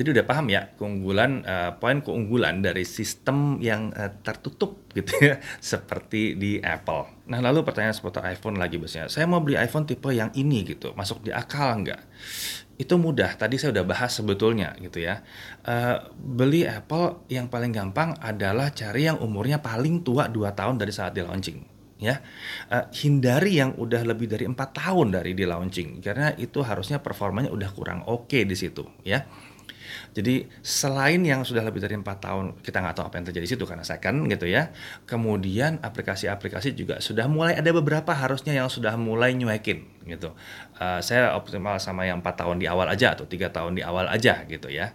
Jadi 0.00 0.16
udah 0.16 0.24
paham 0.24 0.48
ya 0.48 0.72
keunggulan 0.80 1.44
uh, 1.44 1.76
poin 1.76 2.00
keunggulan 2.00 2.64
dari 2.64 2.88
sistem 2.88 3.60
yang 3.60 3.92
uh, 3.92 4.08
tertutup 4.24 4.88
gitu 4.96 5.12
ya 5.20 5.44
seperti 5.60 6.40
di 6.40 6.56
Apple. 6.56 7.28
Nah 7.28 7.44
lalu 7.44 7.60
pertanyaan 7.68 7.92
seputar 7.92 8.24
iPhone 8.32 8.56
lagi 8.56 8.80
bosnya. 8.80 9.12
Saya 9.12 9.28
mau 9.28 9.44
beli 9.44 9.60
iPhone 9.60 9.84
tipe 9.84 10.08
yang 10.08 10.32
ini 10.32 10.64
gitu, 10.64 10.96
masuk 10.96 11.20
di 11.20 11.36
akal 11.36 11.84
nggak? 11.84 12.00
Itu 12.80 12.96
mudah. 12.96 13.36
Tadi 13.36 13.60
saya 13.60 13.76
udah 13.76 13.84
bahas 13.84 14.16
sebetulnya 14.16 14.72
gitu 14.80 15.04
ya. 15.04 15.20
Uh, 15.68 16.00
beli 16.16 16.64
Apple 16.64 17.28
yang 17.28 17.52
paling 17.52 17.68
gampang 17.68 18.16
adalah 18.24 18.72
cari 18.72 19.04
yang 19.04 19.20
umurnya 19.20 19.60
paling 19.60 20.00
tua 20.00 20.32
2 20.32 20.48
tahun 20.56 20.80
dari 20.80 20.96
saat 20.96 21.12
di 21.12 21.20
launching 21.20 21.69
ya 22.00 22.18
uh, 22.72 22.88
hindari 22.96 23.60
yang 23.60 23.76
udah 23.76 24.02
lebih 24.08 24.26
dari 24.26 24.48
empat 24.48 24.80
tahun 24.80 25.20
dari 25.20 25.36
di 25.36 25.44
launching 25.44 26.00
karena 26.00 26.32
itu 26.40 26.64
harusnya 26.64 26.98
performanya 26.98 27.52
udah 27.52 27.70
kurang 27.76 28.00
oke 28.08 28.26
okay 28.26 28.42
di 28.48 28.56
situ 28.56 28.82
ya 29.04 29.28
jadi 30.10 30.46
selain 30.58 31.22
yang 31.22 31.46
sudah 31.46 31.62
lebih 31.62 31.78
dari 31.78 31.94
empat 31.94 32.18
tahun 32.26 32.58
kita 32.62 32.82
nggak 32.82 32.94
tahu 32.98 33.04
apa 33.06 33.14
yang 33.22 33.26
terjadi 33.30 33.44
di 33.46 33.50
situ 33.54 33.64
karena 33.66 33.84
second 33.86 34.26
gitu 34.26 34.46
ya. 34.50 34.74
Kemudian 35.06 35.78
aplikasi-aplikasi 35.82 36.74
juga 36.74 36.98
sudah 36.98 37.30
mulai 37.30 37.54
ada 37.54 37.70
beberapa 37.70 38.10
harusnya 38.10 38.54
yang 38.54 38.66
sudah 38.66 38.98
mulai 38.98 39.34
nyuekin 39.38 39.86
gitu. 40.10 40.34
Uh, 40.78 40.98
saya 40.98 41.34
optimal 41.38 41.78
sama 41.78 42.06
yang 42.10 42.22
empat 42.22 42.42
tahun 42.42 42.58
di 42.58 42.66
awal 42.66 42.90
aja 42.90 43.14
atau 43.14 43.26
tiga 43.26 43.54
tahun 43.54 43.78
di 43.78 43.82
awal 43.86 44.10
aja 44.10 44.42
gitu 44.50 44.66
ya. 44.66 44.94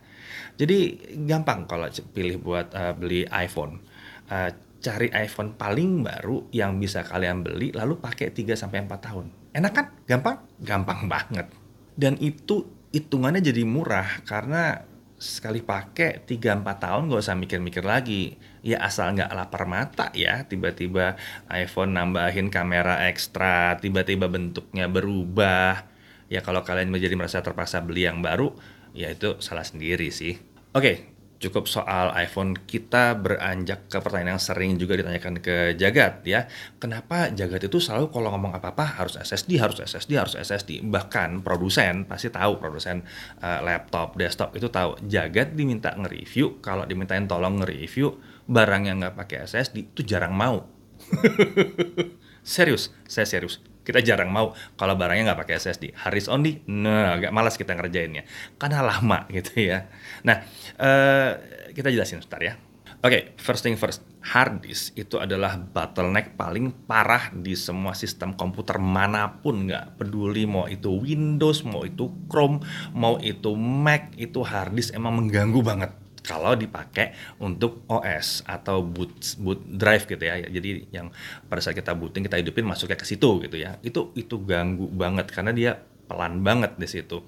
Jadi 0.55 0.99
gampang 1.27 1.67
kalau 1.67 1.87
pilih 2.11 2.39
buat 2.39 2.71
uh, 2.75 2.91
beli 2.95 3.27
iPhone. 3.31 3.83
Uh, 4.27 4.51
cari 4.79 5.09
iPhone 5.11 5.57
paling 5.57 6.05
baru 6.05 6.49
yang 6.53 6.77
bisa 6.77 7.01
kalian 7.01 7.41
beli 7.41 7.73
lalu 7.73 7.97
pakai 7.97 8.31
3 8.31 8.53
sampai 8.53 8.85
4 8.85 8.91
tahun. 9.01 9.25
Enak 9.55 9.71
kan? 9.71 9.85
Gampang? 10.05 10.37
Gampang 10.61 10.99
banget. 11.13 11.47
Dan 11.95 12.19
itu 12.19 12.67
hitungannya 12.91 13.43
jadi 13.43 13.63
murah 13.63 14.23
karena 14.23 14.83
sekali 15.15 15.63
pakai 15.63 16.27
3-4 16.27 16.59
tahun 16.75 17.07
gak 17.07 17.23
usah 17.23 17.39
mikir-mikir 17.39 17.87
lagi 17.87 18.35
ya 18.59 18.83
asal 18.83 19.15
nggak 19.15 19.31
lapar 19.31 19.63
mata 19.63 20.11
ya 20.11 20.43
tiba-tiba 20.43 21.15
iPhone 21.47 21.95
nambahin 21.95 22.51
kamera 22.51 23.07
ekstra 23.07 23.79
tiba-tiba 23.79 24.27
bentuknya 24.27 24.91
berubah 24.91 25.87
ya 26.27 26.43
kalau 26.43 26.67
kalian 26.67 26.91
menjadi 26.91 27.15
merasa 27.15 27.39
terpaksa 27.39 27.79
beli 27.79 28.03
yang 28.03 28.19
baru 28.19 28.51
ya 28.91 29.07
itu 29.07 29.39
salah 29.39 29.63
sendiri 29.63 30.11
sih 30.11 30.35
oke 30.75 31.14
cukup 31.39 31.67
soal 31.67 32.15
iPhone 32.15 32.55
kita 32.55 33.13
beranjak 33.19 33.91
ke 33.91 33.97
pertanyaan 33.99 34.39
yang 34.39 34.41
sering 34.41 34.71
juga 34.79 34.95
ditanyakan 34.99 35.43
ke 35.43 35.75
Jagat 35.75 36.23
ya. 36.23 36.47
Kenapa 36.79 37.29
Jagat 37.31 37.67
itu 37.67 37.77
selalu 37.77 38.09
kalau 38.09 38.31
ngomong 38.33 38.55
apa-apa 38.55 39.03
harus 39.03 39.19
SSD 39.19 39.59
harus 39.59 39.83
SSD 39.83 40.15
harus 40.15 40.33
SSD 40.39 40.81
bahkan 40.87 41.43
produsen 41.43 42.07
pasti 42.07 42.31
tahu 42.31 42.57
produsen 42.57 43.03
uh, 43.43 43.59
laptop 43.61 44.15
desktop 44.15 44.55
itu 44.55 44.71
tahu. 44.71 44.95
Jagat 45.05 45.53
diminta 45.53 45.91
nge-review 45.93 46.63
kalau 46.63 46.87
dimintain 46.87 47.27
tolong 47.27 47.59
nge-review 47.61 48.15
barang 48.47 48.83
yang 48.87 49.03
nggak 49.03 49.15
pakai 49.19 49.43
SSD 49.43 49.91
itu 49.93 50.01
jarang 50.07 50.33
mau. 50.33 50.63
Serius 52.45 52.93
saya 53.05 53.25
serius 53.27 53.74
kita 53.85 54.01
jarang 54.01 54.33
mau 54.33 54.51
kalau 54.75 54.97
barangnya 54.97 55.31
nggak 55.31 55.39
pakai 55.45 55.61
SSD. 55.61 55.93
Harddisk 55.93 56.33
only, 56.33 56.65
nah 56.65 57.15
agak 57.15 57.29
malas 57.29 57.55
kita 57.55 57.77
ngerjainnya 57.77 58.25
karena 58.57 58.81
lama 58.81 59.23
gitu 59.37 59.61
ya. 59.61 59.85
Nah, 60.25 60.41
uh, 60.81 61.31
kita 61.71 61.93
jelasin 61.93 62.19
sebentar 62.25 62.41
ya. 62.41 62.57
Oke, 63.05 63.13
okay, 63.13 63.23
first 63.37 63.61
thing 63.61 63.77
first, 63.77 64.01
hard 64.33 64.65
disk 64.65 64.97
itu 64.97 65.21
adalah 65.21 65.61
bottleneck 65.61 66.33
paling 66.33 66.73
parah 66.89 67.29
di 67.29 67.53
semua 67.53 67.93
sistem 67.93 68.33
komputer 68.33 68.81
mana 68.81 69.29
pun 69.45 69.69
nggak 69.69 70.01
peduli 70.01 70.49
mau 70.49 70.65
itu 70.65 70.89
Windows, 70.89 71.61
mau 71.69 71.85
itu 71.85 72.09
Chrome, 72.25 72.65
mau 72.97 73.21
itu 73.21 73.53
Mac, 73.53 74.09
itu 74.17 74.41
hard 74.41 74.73
disk 74.73 74.97
emang 74.97 75.21
mengganggu 75.21 75.61
banget 75.61 75.91
kalau 76.25 76.57
dipakai 76.57 77.13
untuk 77.39 77.85
OS 77.87 78.43
atau 78.49 78.81
boot 78.81 79.37
boot 79.39 79.61
drive 79.65 80.09
gitu 80.09 80.23
ya. 80.25 80.41
Jadi 80.41 80.89
yang 80.89 81.13
pada 81.45 81.61
saat 81.61 81.77
kita 81.77 81.93
booting 81.93 82.25
kita 82.25 82.41
hidupin 82.41 82.65
masuknya 82.65 82.97
ke 82.97 83.05
situ 83.05 83.39
gitu 83.45 83.55
ya. 83.55 83.77
Itu 83.85 84.11
itu 84.17 84.41
ganggu 84.41 84.89
banget 84.89 85.29
karena 85.29 85.53
dia 85.53 85.71
pelan 86.05 86.41
banget 86.45 86.77
di 86.77 86.87
situ. 86.89 87.25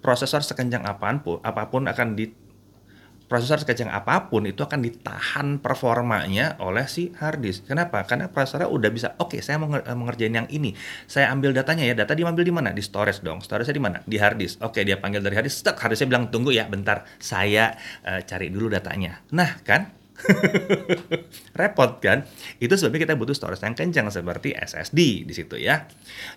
Prosesor 0.00 0.44
sekencang 0.44 0.84
apa 0.84 1.12
pun 1.20 1.40
apa 1.44 1.68
pun 1.68 1.88
akan 1.88 2.16
di 2.16 2.32
prosesor 3.30 3.62
sekecil 3.62 3.86
apa 3.86 4.26
pun 4.26 4.42
itu 4.42 4.66
akan 4.66 4.82
ditahan 4.82 5.62
performanya 5.62 6.58
oleh 6.58 6.90
si 6.90 7.14
hard 7.14 7.38
disk. 7.38 7.70
Kenapa? 7.70 8.02
Karena 8.02 8.26
prosesornya 8.26 8.66
udah 8.66 8.90
bisa, 8.90 9.14
oke 9.22 9.38
okay, 9.38 9.40
saya 9.40 9.62
mau 9.62 9.70
mengerjain 9.70 10.34
yang 10.34 10.50
ini. 10.50 10.74
Saya 11.06 11.30
ambil 11.30 11.54
datanya 11.54 11.86
ya, 11.86 11.94
data 11.94 12.18
diambil 12.18 12.42
di 12.42 12.50
mana? 12.50 12.74
Di 12.74 12.82
storage 12.82 13.22
dong. 13.22 13.38
Storage 13.38 13.70
di 13.70 13.78
mana? 13.78 14.02
Di 14.02 14.18
hard 14.18 14.34
disk. 14.34 14.58
Oke, 14.58 14.82
okay, 14.82 14.82
dia 14.82 14.98
panggil 14.98 15.22
dari 15.22 15.38
hard 15.38 15.46
disk, 15.46 15.62
stuck. 15.62 15.78
Hard 15.78 15.94
disk 15.94 16.10
bilang, 16.10 16.26
tunggu 16.34 16.50
ya, 16.50 16.66
bentar. 16.66 17.06
Saya 17.22 17.78
uh, 18.02 18.18
cari 18.26 18.50
dulu 18.50 18.66
datanya. 18.66 19.22
Nah, 19.30 19.62
kan? 19.62 19.99
Repot 21.60 22.00
kan? 22.00 22.26
Itu 22.62 22.76
sebabnya 22.76 23.08
kita 23.08 23.14
butuh 23.16 23.34
storage 23.36 23.62
yang 23.64 23.76
kencang 23.76 24.08
seperti 24.12 24.54
SSD 24.54 25.26
di 25.26 25.32
situ 25.34 25.56
ya. 25.56 25.88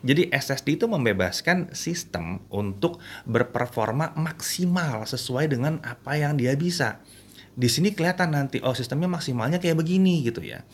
Jadi 0.02 0.30
SSD 0.32 0.80
itu 0.82 0.86
membebaskan 0.90 1.72
sistem 1.76 2.44
untuk 2.50 3.00
berperforma 3.28 4.16
maksimal 4.18 5.08
sesuai 5.08 5.52
dengan 5.52 5.80
apa 5.84 6.18
yang 6.18 6.40
dia 6.40 6.56
bisa. 6.56 7.04
Di 7.54 7.70
sini 7.70 7.94
kelihatan 7.94 8.34
nanti 8.34 8.58
oh 8.66 8.74
sistemnya 8.74 9.06
maksimalnya 9.06 9.62
kayak 9.62 9.78
begini 9.78 10.26
gitu 10.26 10.42
ya. 10.42 10.66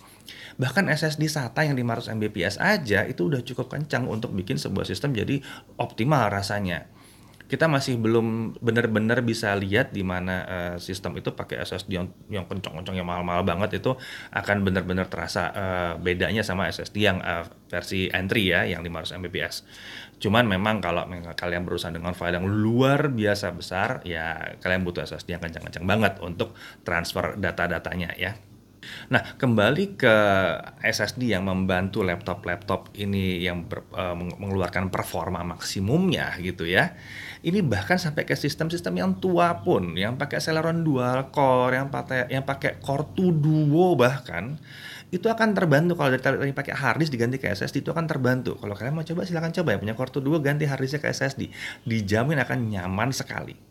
Bahkan 0.59 0.91
SSD 0.91 1.27
SATA 1.27 1.67
yang 1.67 1.75
500 1.75 2.15
Mbps 2.19 2.55
aja 2.59 3.07
itu 3.07 3.31
udah 3.31 3.43
cukup 3.43 3.71
kencang 3.71 4.07
untuk 4.07 4.35
bikin 4.35 4.59
sebuah 4.59 4.83
sistem 4.87 5.15
jadi 5.15 5.39
optimal 5.79 6.27
rasanya 6.27 6.87
kita 7.50 7.65
masih 7.65 7.98
belum 7.98 8.62
benar-benar 8.62 9.25
bisa 9.25 9.58
lihat 9.58 9.89
di 9.89 10.06
mana 10.06 10.36
uh, 10.46 10.75
sistem 10.77 11.18
itu 11.18 11.34
pakai 11.34 11.58
SSD 11.65 11.89
yang 11.98 12.08
yang 12.29 12.46
kencang-kencang 12.46 12.94
yang 13.01 13.10
mahal-mahal 13.10 13.41
banget 13.41 13.82
itu 13.82 13.98
akan 14.29 14.62
benar-benar 14.62 15.10
terasa 15.10 15.50
uh, 15.50 15.94
bedanya 15.98 16.46
sama 16.46 16.70
SSD 16.70 16.98
yang 17.01 17.18
uh, 17.25 17.50
versi 17.65 18.06
entry 18.13 18.53
ya 18.53 18.70
yang 18.70 18.86
500 18.86 19.18
Mbps. 19.25 19.56
Cuman 20.22 20.46
memang 20.46 20.77
kalau 20.77 21.10
kalian 21.34 21.65
berusaha 21.65 21.89
dengan 21.89 22.13
file 22.13 22.38
yang 22.38 22.46
luar 22.46 23.10
biasa 23.10 23.50
besar 23.58 24.06
ya 24.06 24.53
kalian 24.62 24.86
butuh 24.86 25.10
SSD 25.10 25.34
yang 25.34 25.41
kencang-kencang 25.41 25.89
banget 25.89 26.13
untuk 26.22 26.53
transfer 26.86 27.34
data-datanya 27.34 28.13
ya. 28.13 28.38
Nah, 29.12 29.36
kembali 29.36 30.00
ke 30.00 30.15
SSD 30.83 31.31
yang 31.31 31.48
membantu 31.48 32.01
laptop-laptop 32.01 32.95
ini 32.95 33.43
yang 33.43 33.67
ber, 33.67 33.86
uh, 33.93 34.15
mengeluarkan 34.15 34.88
performa 34.88 35.43
maksimumnya 35.43 36.36
gitu 36.39 36.67
ya. 36.67 36.95
Ini 37.39 37.63
bahkan 37.63 37.95
sampai 37.95 38.27
ke 38.27 38.36
sistem-sistem 38.36 38.93
yang 39.00 39.12
tua 39.19 39.63
pun, 39.63 39.95
yang 39.95 40.19
pakai 40.19 40.43
Celeron 40.43 40.83
dual 40.83 41.31
core, 41.31 41.79
yang 41.79 41.88
pakai 41.88 42.27
yang 42.31 42.43
pakai 42.43 42.79
Core 42.83 43.15
2 43.15 43.31
Duo 43.39 43.95
bahkan 43.95 44.59
itu 45.09 45.25
akan 45.25 45.57
terbantu 45.57 45.98
kalau 45.98 46.13
dari 46.13 46.21
tadi 46.21 46.53
pakai 46.53 46.74
hard 46.77 47.01
disk 47.01 47.09
diganti 47.09 47.41
ke 47.41 47.50
SSD 47.50 47.81
itu 47.81 47.89
akan 47.89 48.05
terbantu. 48.05 48.59
Kalau 48.62 48.77
kalian 48.77 48.93
mau 48.93 49.05
coba 49.05 49.25
silahkan 49.25 49.50
coba 49.50 49.74
ya 49.74 49.77
punya 49.81 49.95
Core 49.98 50.21
2 50.21 50.25
Duo 50.25 50.38
ganti 50.38 50.69
hard 50.69 50.86
ke 50.86 51.07
SSD. 51.09 51.50
Dijamin 51.88 52.38
akan 52.38 52.69
nyaman 52.69 53.09
sekali. 53.09 53.68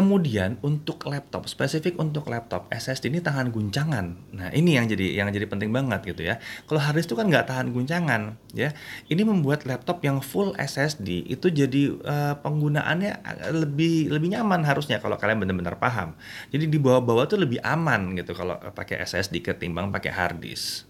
Kemudian 0.00 0.56
untuk 0.64 1.04
laptop, 1.12 1.44
spesifik 1.44 2.00
untuk 2.00 2.32
laptop, 2.32 2.72
SSD 2.72 3.12
ini 3.12 3.20
tahan 3.20 3.52
guncangan. 3.52 4.32
Nah 4.32 4.48
ini 4.48 4.80
yang 4.80 4.88
jadi 4.88 5.20
yang 5.20 5.28
jadi 5.28 5.44
penting 5.44 5.68
banget 5.68 6.00
gitu 6.08 6.24
ya. 6.24 6.40
Kalau 6.64 6.80
hard 6.80 6.96
disk 6.96 7.12
itu 7.12 7.20
kan 7.20 7.28
nggak 7.28 7.44
tahan 7.44 7.68
guncangan 7.68 8.40
ya. 8.56 8.72
Ini 9.12 9.28
membuat 9.28 9.68
laptop 9.68 10.00
yang 10.00 10.24
full 10.24 10.56
SSD 10.56 11.28
itu 11.28 11.52
jadi 11.52 12.00
uh, 12.00 12.32
penggunaannya 12.40 13.12
lebih 13.52 14.08
lebih 14.08 14.40
nyaman 14.40 14.64
harusnya 14.64 15.04
kalau 15.04 15.20
kalian 15.20 15.44
benar-benar 15.44 15.76
paham. 15.76 16.16
Jadi 16.48 16.72
di 16.72 16.80
bawah-bawah 16.80 17.28
tuh 17.28 17.36
lebih 17.36 17.60
aman 17.60 18.16
gitu 18.16 18.32
kalau 18.32 18.56
pakai 18.56 19.04
SSD 19.04 19.44
ketimbang 19.44 19.92
pakai 19.92 20.16
hard 20.16 20.40
disk. 20.40 20.88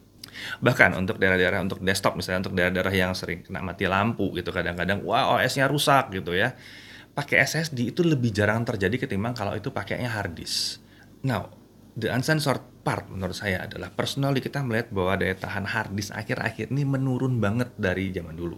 Bahkan 0.62 0.94
untuk 0.94 1.18
daerah-daerah 1.18 1.58
untuk 1.58 1.82
desktop 1.82 2.14
misalnya 2.14 2.46
untuk 2.46 2.54
daerah-daerah 2.54 2.94
yang 2.94 3.10
sering 3.18 3.42
kena 3.42 3.58
mati 3.58 3.90
lampu 3.90 4.30
gitu 4.38 4.54
kadang-kadang 4.54 5.02
wah 5.02 5.34
OS-nya 5.34 5.66
rusak 5.66 6.14
gitu 6.14 6.30
ya 6.30 6.54
pakai 7.20 7.44
SSD 7.44 7.92
itu 7.92 8.00
lebih 8.00 8.32
jarang 8.32 8.64
terjadi 8.64 9.04
ketimbang 9.04 9.36
kalau 9.36 9.52
itu 9.52 9.68
pakainya 9.68 10.08
hard 10.08 10.40
disk. 10.40 10.80
Now, 11.20 11.52
the 11.92 12.08
uncensored 12.08 12.64
part 12.80 13.12
menurut 13.12 13.36
saya 13.36 13.68
adalah 13.68 13.92
personally 13.92 14.40
kita 14.40 14.64
melihat 14.64 14.88
bahwa 14.88 15.20
daya 15.20 15.36
tahan 15.36 15.68
hard 15.68 15.92
disk 15.92 16.16
akhir-akhir 16.16 16.72
ini 16.72 16.88
menurun 16.88 17.36
banget 17.36 17.76
dari 17.76 18.08
zaman 18.08 18.32
dulu. 18.32 18.56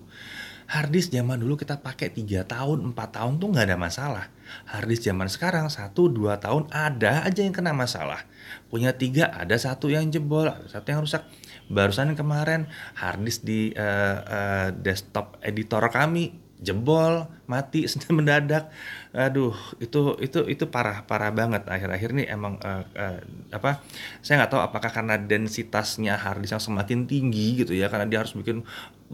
Hard 0.70 0.94
disk 0.94 1.10
zaman 1.10 1.42
dulu 1.42 1.58
kita 1.58 1.82
pakai 1.82 2.14
3 2.14 2.46
tahun, 2.46 2.94
4 2.94 3.16
tahun 3.18 3.32
tuh 3.42 3.50
nggak 3.50 3.66
ada 3.66 3.76
masalah. 3.76 4.24
Hard 4.70 4.86
disk 4.86 5.10
zaman 5.10 5.26
sekarang 5.26 5.66
1, 5.66 5.90
2 5.90 6.38
tahun 6.38 6.62
ada 6.70 7.26
aja 7.26 7.42
yang 7.42 7.50
kena 7.50 7.74
masalah. 7.74 8.22
Punya 8.70 8.94
tiga, 8.94 9.26
ada 9.34 9.58
satu 9.58 9.90
yang 9.90 10.06
jebol, 10.14 10.46
ada 10.46 10.70
satu 10.70 10.86
yang 10.94 11.02
rusak. 11.02 11.26
Barusan 11.66 12.14
kemarin 12.14 12.70
hard 12.94 13.26
disk 13.26 13.42
di 13.42 13.74
uh, 13.74 14.18
uh, 14.22 14.68
desktop 14.70 15.42
editor 15.42 15.82
kami 15.90 16.51
jebol, 16.62 17.26
mati 17.50 17.84
mendadak. 18.16 18.70
Aduh, 19.12 19.52
itu 19.82 20.16
itu 20.22 20.46
itu 20.46 20.64
parah 20.70 21.02
parah 21.04 21.34
banget. 21.34 21.66
Akhir-akhir 21.66 22.14
ini 22.14 22.24
emang 22.30 22.56
uh, 22.62 22.86
uh, 22.94 23.18
apa? 23.52 23.82
Saya 24.22 24.40
nggak 24.40 24.50
tahu 24.54 24.62
apakah 24.62 24.90
karena 24.94 25.18
densitasnya 25.18 26.16
harddisk 26.16 26.56
yang 26.56 26.62
semakin 26.62 27.04
tinggi 27.10 27.66
gitu 27.66 27.74
ya, 27.74 27.90
karena 27.90 28.06
dia 28.06 28.22
harus 28.22 28.32
bikin 28.32 28.62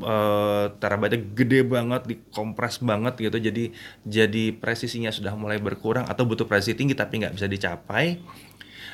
uh, 0.04 0.70
terabyte 0.78 1.34
gede 1.34 1.64
banget, 1.64 2.04
dikompres 2.06 2.84
banget 2.84 3.16
gitu. 3.18 3.40
Jadi 3.40 3.72
jadi 4.04 4.44
presisinya 4.54 5.10
sudah 5.10 5.32
mulai 5.34 5.58
berkurang 5.58 6.06
atau 6.06 6.28
butuh 6.28 6.46
presisi 6.46 6.76
tinggi 6.76 6.94
tapi 6.94 7.24
nggak 7.24 7.34
bisa 7.34 7.48
dicapai 7.50 8.20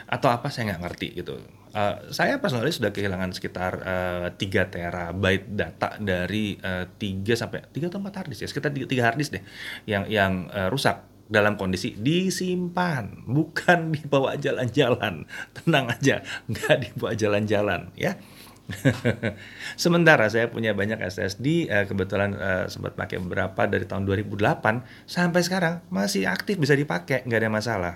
atau 0.06 0.28
apa 0.30 0.48
saya 0.50 0.72
nggak 0.72 0.82
ngerti 0.82 1.08
gitu. 1.18 1.40
Uh, 1.74 1.98
saya 2.14 2.38
personally 2.38 2.70
sudah 2.70 2.94
kehilangan 2.94 3.34
sekitar 3.34 3.72
uh, 3.82 4.28
3 4.30 4.38
terabyte 4.70 5.46
data 5.50 5.98
dari 5.98 6.54
uh, 6.62 6.86
3 6.86 7.34
sampai 7.34 7.66
3 7.66 7.90
atau 7.90 7.98
4 7.98 8.14
harddisk 8.14 8.40
ya, 8.46 8.48
sekitar 8.48 8.70
3, 8.70 8.86
3 8.86 9.06
harddisk 9.10 9.30
deh 9.34 9.42
yang 9.90 10.06
yang 10.06 10.46
uh, 10.54 10.70
rusak 10.70 11.02
dalam 11.28 11.56
kondisi 11.56 11.96
disimpan, 11.96 13.10
bukan 13.36 13.90
dibawa 13.90 14.36
jalan-jalan. 14.36 15.26
Tenang 15.56 15.86
aja, 15.90 16.22
nggak 16.46 16.76
dibawa 16.90 17.12
jalan-jalan 17.16 17.90
ya. 17.98 18.16
Sementara 19.82 20.24
saya 20.32 20.48
punya 20.48 20.72
banyak 20.72 20.96
SSD, 20.96 21.68
uh, 21.68 21.84
kebetulan 21.84 22.32
uh, 22.38 22.64
sempat 22.70 22.96
pakai 22.96 23.20
beberapa 23.20 23.68
dari 23.68 23.84
tahun 23.84 24.08
2008 24.08 25.10
sampai 25.10 25.40
sekarang 25.44 25.74
masih 25.92 26.24
aktif 26.24 26.56
bisa 26.56 26.72
dipakai, 26.72 27.26
nggak 27.28 27.40
ada 27.44 27.50
masalah. 27.52 27.94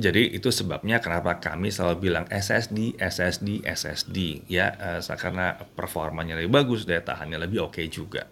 Jadi 0.00 0.32
itu 0.32 0.48
sebabnya 0.48 0.96
kenapa 0.96 1.36
kami 1.36 1.68
selalu 1.68 2.08
bilang 2.08 2.24
SSD, 2.32 2.96
SSD, 2.96 3.68
SSD 3.68 4.48
ya 4.48 4.72
uh, 4.72 5.16
karena 5.20 5.60
performanya 5.76 6.40
lebih 6.40 6.56
bagus, 6.56 6.88
daya 6.88 7.04
tahannya 7.04 7.36
lebih 7.36 7.68
oke 7.68 7.76
okay 7.76 7.86
juga. 7.92 8.24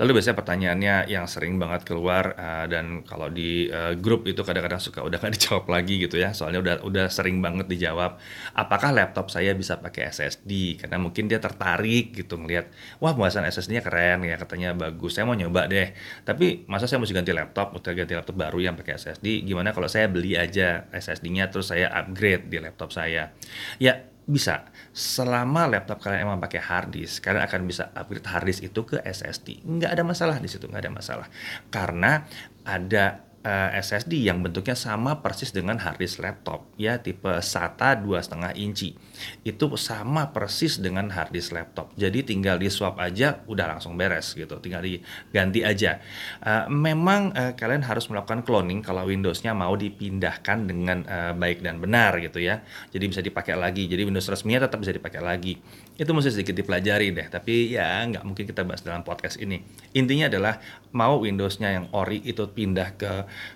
Lalu 0.00 0.20
biasanya 0.20 0.36
pertanyaannya 0.38 0.94
yang 1.10 1.26
sering 1.28 1.60
banget 1.60 1.84
keluar 1.84 2.32
uh, 2.38 2.64
dan 2.70 3.04
kalau 3.04 3.28
di 3.28 3.68
uh, 3.68 3.92
grup 3.98 4.24
itu 4.24 4.40
kadang-kadang 4.40 4.80
suka 4.80 5.04
udah 5.04 5.18
nggak 5.20 5.32
dijawab 5.36 5.64
lagi 5.68 6.00
gitu 6.00 6.16
ya. 6.16 6.32
Soalnya 6.32 6.60
udah 6.62 6.76
udah 6.86 7.06
sering 7.10 7.42
banget 7.42 7.66
dijawab. 7.68 8.16
Apakah 8.54 8.94
laptop 8.94 9.28
saya 9.28 9.52
bisa 9.52 9.80
pakai 9.82 10.14
SSD? 10.14 10.78
Karena 10.78 11.02
mungkin 11.02 11.26
dia 11.26 11.42
tertarik 11.42 12.14
gitu 12.14 12.38
ngelihat, 12.38 12.70
wah 13.02 13.12
pembahasan 13.16 13.44
SSD-nya 13.48 13.82
keren 13.82 14.22
ya 14.24 14.36
katanya 14.38 14.76
bagus. 14.76 15.18
Saya 15.18 15.28
mau 15.28 15.34
nyoba 15.34 15.66
deh. 15.66 15.92
Tapi 16.22 16.68
masa 16.70 16.86
saya 16.86 17.02
mesti 17.02 17.16
ganti 17.16 17.32
laptop, 17.34 17.74
udah 17.74 17.92
ganti 17.92 18.14
laptop 18.14 18.36
baru 18.38 18.58
yang 18.62 18.74
pakai 18.78 18.96
SSD? 19.00 19.42
Gimana 19.42 19.74
kalau 19.74 19.90
saya 19.90 20.06
beli 20.06 20.38
aja 20.38 20.86
SSD-nya 20.94 21.50
terus 21.50 21.74
saya 21.74 21.90
upgrade 21.90 22.46
di 22.48 22.62
laptop 22.62 22.94
saya? 22.94 23.34
Ya 23.80 24.11
bisa. 24.28 24.70
Selama 24.94 25.66
laptop 25.66 25.98
kalian 25.98 26.28
emang 26.28 26.38
pakai 26.38 26.62
hard 26.62 26.94
disk 26.94 27.24
kalian 27.24 27.42
akan 27.42 27.60
bisa 27.66 27.90
upgrade 27.96 28.28
hard 28.28 28.46
disk 28.46 28.62
itu 28.62 28.80
ke 28.86 29.02
SSD 29.02 29.64
nggak 29.66 29.90
ada 29.90 30.02
masalah 30.06 30.36
di 30.38 30.46
situ 30.46 30.68
nggak 30.68 30.82
ada 30.86 30.92
masalah. 30.92 31.26
Karena 31.72 32.22
ada 32.62 33.31
eh, 33.42 33.70
SSD 33.78 34.22
yang 34.22 34.40
bentuknya 34.40 34.74
sama 34.78 35.20
persis 35.20 35.50
dengan 35.50 35.78
hard 35.78 35.98
disk 35.98 36.22
laptop. 36.22 36.66
Ya 36.78 36.98
tipe 37.02 37.30
SATA 37.42 37.98
2,5 37.98 38.54
inci. 38.58 38.94
Itu 39.42 39.70
sama 39.78 40.30
persis 40.30 40.78
dengan 40.78 41.10
hard 41.10 41.34
disk 41.34 41.52
laptop. 41.54 41.92
Jadi 41.98 42.22
tinggal 42.22 42.58
di 42.58 42.70
swap 42.70 42.98
aja 43.02 43.42
udah 43.46 43.76
langsung 43.76 43.98
beres 43.98 44.34
gitu. 44.34 44.58
Tinggal 44.62 44.82
diganti 44.82 45.60
aja. 45.66 45.98
Uh, 46.42 46.66
memang 46.70 47.34
uh, 47.34 47.52
kalian 47.58 47.82
harus 47.82 48.06
melakukan 48.08 48.46
cloning 48.46 48.80
kalau 48.80 49.06
Windowsnya 49.06 49.52
mau 49.52 49.74
dipindahkan 49.74 50.58
dengan 50.66 50.98
uh, 51.04 51.32
baik 51.34 51.60
dan 51.60 51.82
benar 51.82 52.18
gitu 52.22 52.38
ya. 52.38 52.62
Jadi 52.90 53.04
bisa 53.10 53.20
dipakai 53.20 53.58
lagi. 53.58 53.90
Jadi 53.90 54.06
Windows 54.06 54.26
resminya 54.30 54.66
tetap 54.66 54.80
bisa 54.82 54.94
dipakai 54.94 55.20
lagi 55.22 55.58
itu 55.96 56.08
mesti 56.08 56.32
sedikit 56.32 56.56
dipelajari 56.56 57.12
deh 57.12 57.26
tapi 57.28 57.72
ya 57.76 58.00
nggak 58.08 58.24
mungkin 58.24 58.44
kita 58.48 58.64
bahas 58.64 58.80
dalam 58.80 59.04
podcast 59.04 59.36
ini 59.36 59.60
intinya 59.92 60.32
adalah 60.32 60.56
mau 60.92 61.20
Windowsnya 61.20 61.68
yang 61.72 61.86
ori 61.92 62.20
itu 62.24 62.48
pindah 62.48 62.96
ke 62.96 63.12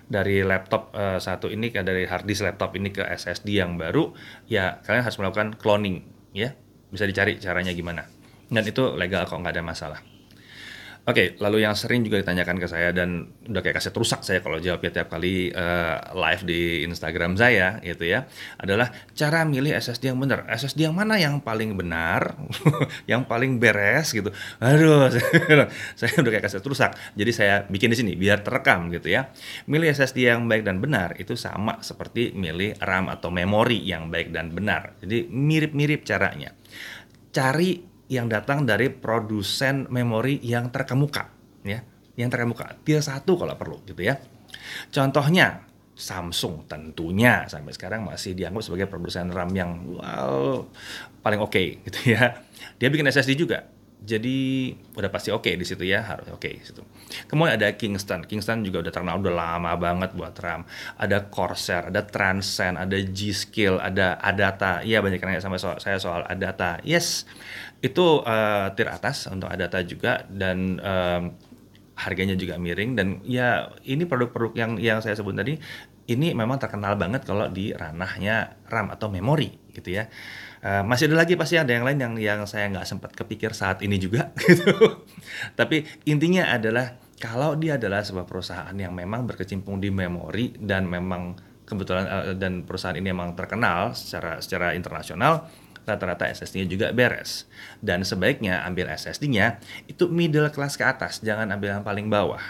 dari 0.09 0.41
laptop 0.41 0.93
uh, 0.93 1.21
satu 1.21 1.49
ini 1.51 1.69
ke 1.69 1.81
dari 1.85 2.05
hard 2.07 2.25
disk 2.25 2.45
laptop 2.45 2.73
ini 2.79 2.89
ke 2.89 3.03
SSD 3.03 3.59
yang 3.59 3.75
baru, 3.75 4.11
ya 4.49 4.81
kalian 4.83 5.03
harus 5.05 5.17
melakukan 5.21 5.57
cloning, 5.59 6.05
ya 6.33 6.53
bisa 6.89 7.03
dicari 7.03 7.37
caranya 7.37 7.75
gimana. 7.75 8.07
Dan 8.47 8.63
itu 8.63 8.95
legal 8.95 9.27
kok 9.27 9.37
nggak 9.37 9.53
ada 9.59 9.63
masalah. 9.63 9.99
Oke, 11.07 11.23
okay, 11.23 11.27
lalu 11.39 11.63
yang 11.63 11.71
sering 11.71 12.03
juga 12.03 12.19
ditanyakan 12.19 12.59
ke 12.59 12.67
saya 12.67 12.91
dan 12.91 13.31
udah 13.47 13.63
kayak 13.63 13.79
kaset 13.79 13.95
rusak 13.95 14.27
saya 14.27 14.43
kalau 14.43 14.59
jawabnya 14.59 14.91
tiap 14.91 15.07
kali 15.07 15.47
uh, 15.55 16.03
live 16.11 16.43
di 16.43 16.83
Instagram 16.83 17.39
saya 17.39 17.79
gitu 17.79 18.11
ya, 18.11 18.27
adalah 18.59 18.91
cara 19.15 19.47
milih 19.47 19.71
SSD 19.71 20.11
yang 20.11 20.19
benar. 20.19 20.43
SSD 20.51 20.83
yang 20.83 20.91
mana 20.91 21.15
yang 21.15 21.39
paling 21.39 21.79
benar, 21.79 22.35
yang 23.11 23.23
paling 23.23 23.55
beres 23.55 24.11
gitu. 24.11 24.35
Aduh, 24.59 25.07
saya 25.99 26.11
udah 26.19 26.27
kayak 26.27 26.43
kaset 26.43 26.67
rusak. 26.67 26.91
Jadi 27.15 27.31
saya 27.31 27.63
bikin 27.71 27.87
di 27.87 27.95
sini 28.03 28.11
biar 28.19 28.43
terekam 28.43 28.91
gitu 28.91 29.07
ya. 29.07 29.31
Milih 29.63 29.87
SSD 29.87 30.27
yang 30.27 30.43
baik 30.51 30.67
dan 30.67 30.83
benar 30.83 31.15
itu 31.23 31.39
sama 31.39 31.79
seperti 31.87 32.35
milih 32.35 32.83
RAM 32.83 33.07
atau 33.07 33.31
memori 33.31 33.79
yang 33.79 34.11
baik 34.11 34.35
dan 34.35 34.51
benar. 34.51 34.99
Jadi 34.99 35.23
mirip-mirip 35.31 36.03
caranya. 36.03 36.51
Cari 37.31 37.95
yang 38.07 38.31
datang 38.31 38.63
dari 38.63 38.87
produsen 38.87 39.87
memori 39.91 40.39
yang 40.43 40.71
terkemuka 40.71 41.27
ya 41.67 41.83
yang 42.17 42.33
terkemuka. 42.33 42.81
Tier 42.81 42.99
satu 42.99 43.37
kalau 43.37 43.53
perlu 43.53 43.77
gitu 43.85 44.01
ya. 44.01 44.17
Contohnya 44.89 45.63
Samsung 45.97 46.69
tentunya 46.69 47.49
sampai 47.49 47.73
sekarang 47.73 48.05
masih 48.05 48.37
dianggap 48.37 48.65
sebagai 48.65 48.85
produsen 48.89 49.33
RAM 49.33 49.49
yang 49.53 49.97
wow 49.97 50.65
paling 51.21 51.41
oke 51.41 51.53
okay, 51.53 51.81
gitu 51.85 52.17
ya. 52.17 52.41
Dia 52.81 52.89
bikin 52.89 53.09
SSD 53.09 53.37
juga 53.37 53.65
jadi 53.97 54.71
udah 54.93 55.09
pasti 55.09 55.33
oke 55.33 55.49
okay 55.49 55.53
di 55.57 55.65
situ 55.65 55.81
ya 55.81 56.05
harus 56.05 56.29
oke 56.29 56.45
okay, 56.45 56.61
situ. 56.61 56.85
Kemudian 57.25 57.57
ada 57.57 57.73
Kingston, 57.73 58.23
Kingston 58.29 58.61
juga 58.61 58.85
udah 58.85 58.93
terkenal 58.93 59.17
udah 59.19 59.33
lama 59.33 59.71
banget 59.75 60.13
buat 60.13 60.37
RAM. 60.37 60.63
Ada 61.01 61.27
Corsair, 61.33 61.89
ada 61.89 62.05
Transcend, 62.05 62.77
ada 62.77 62.93
G-Skill, 62.93 63.81
ada 63.81 64.21
Adata. 64.21 64.85
Iya 64.85 65.01
banyak 65.01 65.17
yang 65.17 65.29
nanya 65.33 65.43
sama 65.43 65.57
soal, 65.57 65.81
saya 65.81 65.97
soal 65.97 66.23
Adata. 66.29 66.77
Yes, 66.85 67.25
itu 67.81 68.21
uh, 68.21 68.69
tier 68.77 68.89
atas 68.89 69.25
untuk 69.33 69.49
Adata 69.49 69.81
juga 69.81 70.25
dan 70.29 70.77
um, 70.77 71.23
harganya 71.97 72.37
juga 72.37 72.61
miring 72.61 72.93
dan 72.93 73.07
ya 73.25 73.73
ini 73.81 74.05
produk-produk 74.05 74.53
yang 74.53 74.71
yang 74.77 74.97
saya 75.01 75.17
sebut 75.17 75.33
tadi 75.33 75.57
ini 76.07 76.31
memang 76.37 76.61
terkenal 76.61 76.93
banget 76.95 77.25
kalau 77.25 77.49
di 77.49 77.73
ranahnya 77.73 78.61
RAM 78.69 78.93
atau 78.93 79.09
memori 79.09 79.49
gitu 79.73 79.97
ya 79.97 80.05
Uh, 80.57 80.81
masih 80.85 81.05
ada 81.09 81.21
lagi 81.21 81.37
pasti 81.37 81.53
ada 81.53 81.69
yang 81.69 81.85
lain 81.85 81.99
yang 82.01 82.13
yang 82.17 82.39
saya 82.49 82.65
nggak 82.73 82.87
sempat 82.89 83.13
kepikir 83.13 83.53
saat 83.53 83.81
ini 83.85 84.01
juga 84.01 84.33
gitu. 84.45 85.05
Tapi 85.53 85.85
intinya 86.09 86.49
adalah 86.49 86.97
kalau 87.17 87.53
dia 87.57 87.77
adalah 87.77 88.01
sebuah 88.01 88.25
perusahaan 88.25 88.73
yang 88.73 88.93
memang 88.93 89.25
berkecimpung 89.29 89.77
di 89.77 89.93
memori 89.93 90.53
dan 90.57 90.89
memang 90.89 91.37
kebetulan 91.67 92.05
uh, 92.09 92.33
dan 92.33 92.65
perusahaan 92.65 92.97
ini 92.97 93.13
memang 93.13 93.37
terkenal 93.37 93.93
secara 93.93 94.41
secara 94.41 94.73
internasional 94.73 95.45
rata-rata 95.87 96.27
SSD-nya 96.27 96.67
juga 96.67 96.87
beres. 96.91 97.47
Dan 97.79 98.03
sebaiknya 98.03 98.65
ambil 98.67 98.91
SSD-nya 98.91 99.63
itu 99.87 100.11
middle 100.11 100.51
class 100.51 100.75
ke 100.75 100.83
atas, 100.83 101.23
jangan 101.23 101.47
ambil 101.55 101.79
yang 101.79 101.85
paling 101.87 102.11
bawah 102.11 102.43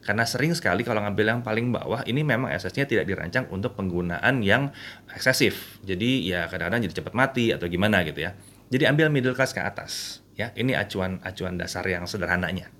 karena 0.00 0.24
sering 0.24 0.56
sekali 0.56 0.80
kalau 0.80 1.04
ngambil 1.04 1.26
yang 1.36 1.40
paling 1.44 1.68
bawah 1.68 2.00
ini 2.08 2.24
memang 2.24 2.48
SSD-nya 2.48 2.88
tidak 2.88 3.04
dirancang 3.04 3.44
untuk 3.52 3.76
penggunaan 3.76 4.40
yang 4.40 4.72
eksesif. 5.12 5.78
Jadi 5.84 6.24
ya 6.24 6.48
kadang-kadang 6.48 6.88
jadi 6.88 6.94
cepat 7.04 7.12
mati 7.12 7.52
atau 7.52 7.68
gimana 7.68 8.00
gitu 8.08 8.24
ya. 8.24 8.32
Jadi 8.72 8.88
ambil 8.88 9.12
middle 9.12 9.36
class 9.36 9.52
ke 9.52 9.60
atas 9.60 10.24
ya. 10.40 10.56
Ini 10.56 10.72
acuan 10.80 11.20
acuan 11.20 11.60
dasar 11.60 11.84
yang 11.84 12.08
sederhananya. 12.08 12.72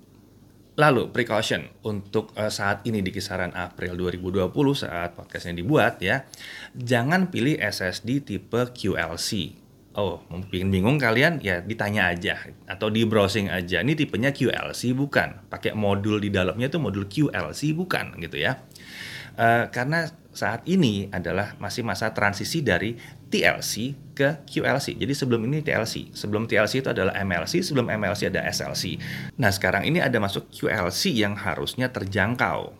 Lalu 0.81 1.13
precaution 1.13 1.67
untuk 1.85 2.33
uh, 2.33 2.49
saat 2.49 2.81
ini 2.89 3.05
di 3.05 3.13
kisaran 3.13 3.53
April 3.53 3.93
2020 3.99 4.49
saat 4.73 5.13
podcastnya 5.13 5.61
dibuat 5.61 6.01
ya, 6.01 6.25
jangan 6.73 7.29
pilih 7.29 7.59
SSD 7.59 8.23
tipe 8.25 8.61
QLC. 8.73 9.60
Oh, 9.91 10.23
mungkin 10.31 10.71
bingung 10.71 10.95
kalian 10.95 11.43
ya 11.43 11.59
ditanya 11.59 12.15
aja 12.15 12.39
atau 12.63 12.87
di 12.87 13.03
browsing 13.03 13.51
aja. 13.51 13.83
Ini 13.83 13.91
tipenya 13.91 14.31
QLC 14.31 14.95
bukan? 14.95 15.51
Pakai 15.51 15.75
modul 15.75 16.23
di 16.23 16.31
dalamnya 16.31 16.71
itu 16.71 16.79
modul 16.79 17.11
QLC 17.11 17.75
bukan 17.75 18.15
gitu 18.23 18.39
ya? 18.39 18.63
Uh, 19.35 19.67
karena 19.67 20.07
saat 20.31 20.63
ini 20.63 21.11
adalah 21.11 21.59
masih 21.59 21.83
masa 21.83 22.15
transisi 22.15 22.63
dari 22.63 22.95
TLC 23.27 23.95
ke 24.15 24.47
QLC. 24.47 24.95
Jadi 24.95 25.11
sebelum 25.11 25.43
ini 25.43 25.59
TLC, 25.59 26.15
sebelum 26.15 26.47
TLC 26.47 26.83
itu 26.83 26.89
adalah 26.91 27.11
MLC, 27.19 27.59
sebelum 27.59 27.91
MLC 27.91 28.31
ada 28.31 28.47
SLC. 28.47 28.95
Nah 29.39 29.51
sekarang 29.51 29.83
ini 29.83 29.99
ada 29.99 30.15
masuk 30.23 30.47
QLC 30.51 31.11
yang 31.11 31.35
harusnya 31.35 31.91
terjangkau. 31.91 32.71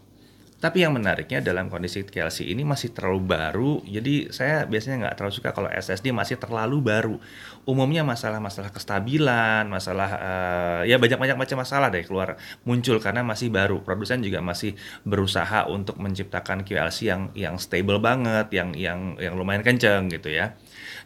Tapi 0.61 0.85
yang 0.85 0.93
menariknya 0.93 1.41
dalam 1.41 1.73
kondisi 1.73 2.05
TLC 2.05 2.45
ini 2.45 2.61
masih 2.61 2.93
terlalu 2.93 3.33
baru, 3.33 3.71
jadi 3.81 4.29
saya 4.29 4.69
biasanya 4.69 5.09
nggak 5.09 5.15
terlalu 5.17 5.33
suka 5.33 5.49
kalau 5.57 5.65
SSD 5.73 6.13
masih 6.13 6.37
terlalu 6.37 6.77
baru. 6.85 7.17
Umumnya 7.65 8.05
masalah-masalah 8.05 8.69
kestabilan, 8.69 9.65
masalah 9.65 10.09
uh, 10.21 10.81
ya 10.85 11.01
banyak-banyak 11.01 11.33
macam 11.33 11.65
masalah 11.65 11.89
deh 11.89 12.05
keluar 12.05 12.37
muncul 12.61 13.01
karena 13.01 13.25
masih 13.25 13.49
baru. 13.49 13.81
Produsen 13.81 14.21
juga 14.21 14.37
masih 14.45 14.77
berusaha 15.01 15.65
untuk 15.65 15.97
menciptakan 15.97 16.61
QLC 16.61 17.09
yang 17.09 17.33
yang 17.33 17.57
stable 17.57 17.97
banget, 17.97 18.53
yang 18.53 18.77
yang 18.77 19.17
yang 19.17 19.33
lumayan 19.33 19.65
kenceng 19.65 20.13
gitu 20.13 20.29
ya. 20.29 20.53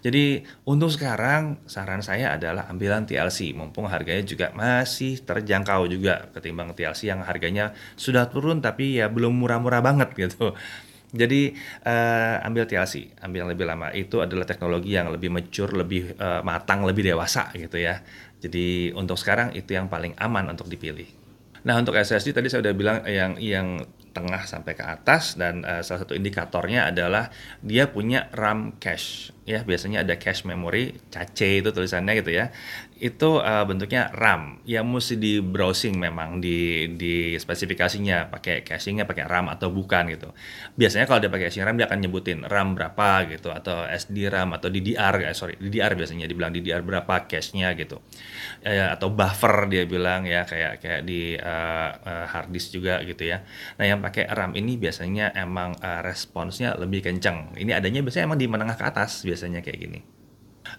Jadi 0.06 0.46
untuk 0.70 0.94
sekarang 0.94 1.65
saran 1.65 2.06
saya 2.06 2.38
adalah 2.38 2.70
ambilan 2.70 3.10
TLC 3.10 3.58
mumpung 3.58 3.89
harganya 3.89 4.22
juga 4.22 4.54
masih 4.54 5.18
terjangkau 5.26 5.89
juga 5.89 6.30
ketimbang 6.30 6.78
TLC 6.78 7.10
yang 7.10 7.26
harganya 7.26 7.74
sudah 7.98 8.30
turun 8.30 8.62
tapi 8.62 9.02
ya 9.02 9.10
belum 9.10 9.34
murah-murah 9.34 9.82
banget 9.82 10.13
gitu. 10.30 10.54
Jadi 11.10 11.58
uh, 11.89 12.46
ambil 12.46 12.70
TLC, 12.70 13.18
ambil 13.24 13.48
yang 13.48 13.52
lebih 13.58 13.65
lama. 13.65 13.89
Itu 13.98 14.22
adalah 14.22 14.46
teknologi 14.46 14.94
yang 14.94 15.10
lebih 15.10 15.34
mature, 15.34 15.74
lebih 15.74 16.13
uh, 16.22 16.46
matang, 16.46 16.86
lebih 16.86 17.02
dewasa 17.02 17.50
gitu 17.58 17.82
ya. 17.82 18.06
Jadi 18.38 18.94
untuk 18.94 19.18
sekarang 19.18 19.58
itu 19.58 19.74
yang 19.74 19.89
paling 19.89 20.13
aman 20.22 20.54
untuk 20.54 20.70
dipilih. 20.70 21.08
Nah 21.65 21.82
untuk 21.82 21.98
SSD 21.98 22.30
tadi 22.30 22.46
saya 22.46 22.62
udah 22.62 22.76
bilang 22.78 22.98
yang 23.10 23.32
yang 23.41 23.82
tengah 24.15 24.47
sampai 24.47 24.80
ke 24.80 24.84
atas 24.88 25.36
dan 25.36 25.67
uh, 25.67 25.84
salah 25.84 26.08
satu 26.08 26.15
indikatornya 26.15 26.88
adalah 26.88 27.28
dia 27.60 27.91
punya 27.91 28.32
RAM 28.32 28.80
cache. 28.80 29.36
Ya 29.43 29.62
biasanya 29.67 30.08
ada 30.08 30.15
cache 30.15 30.47
memory 30.47 30.95
cache 31.12 31.60
itu 31.60 31.69
tulisannya 31.75 32.23
gitu 32.23 32.32
ya 32.32 32.56
itu 32.95 33.43
uh, 33.43 33.67
bentuknya 33.67 34.08
RAM. 34.15 34.63
Yang 34.63 34.86
mesti 34.88 35.15
di 35.19 35.34
browsing 35.43 35.99
memang 35.99 36.39
di 36.39 36.89
di 36.95 37.36
spesifikasinya. 37.36 38.31
Pakai 38.31 38.63
cachingnya 38.63 39.03
pakai 39.03 39.27
RAM 39.27 39.51
atau 39.51 39.67
bukan 39.67 40.08
gitu. 40.15 40.31
Biasanya 40.79 41.05
kalau 41.05 41.19
dia 41.19 41.27
pakai 41.27 41.51
caching 41.51 41.63
RAM 41.67 41.75
dia 41.75 41.91
akan 41.91 41.99
nyebutin 41.99 42.39
RAM 42.47 42.73
berapa 42.73 43.27
gitu 43.27 43.51
atau 43.51 43.84
SD 43.84 44.31
RAM 44.31 44.55
atau 44.55 44.71
DDR 44.71 45.15
eh, 45.27 45.36
sorry 45.36 45.60
DDR 45.60 45.91
biasanya 45.99 46.25
dibilang 46.25 46.55
DDR 46.55 46.79
berapa 46.79 47.27
cache-nya 47.27 47.75
gitu. 47.75 47.99
Eh, 48.63 48.79
atau 48.79 49.12
buffer 49.12 49.67
dia 49.67 49.84
bilang 49.84 50.23
ya 50.23 50.47
kayak 50.47 50.79
kayak 50.79 51.01
di 51.03 51.36
uh, 51.36 51.89
uh, 51.99 52.25
hard 52.31 52.55
disk 52.55 52.71
juga 52.71 53.03
gitu 53.03 53.27
ya. 53.27 53.43
Nah 53.75 53.86
yang 53.86 53.99
pakai 53.99 54.31
RAM 54.31 54.55
ini 54.55 54.79
biasanya 54.79 55.36
emang 55.36 55.75
uh, 55.84 55.99
responsnya 55.99 56.79
lebih 56.79 57.03
kencang 57.03 57.60
ini 57.60 57.75
adanya 57.75 57.99
biasanya 57.99 58.31
emang 58.31 58.39
di 58.39 58.47
menengah 58.47 58.77
ke 58.79 58.86
atas 58.88 59.27
biasanya 59.27 59.60
kayak 59.60 59.79
gini 59.84 60.14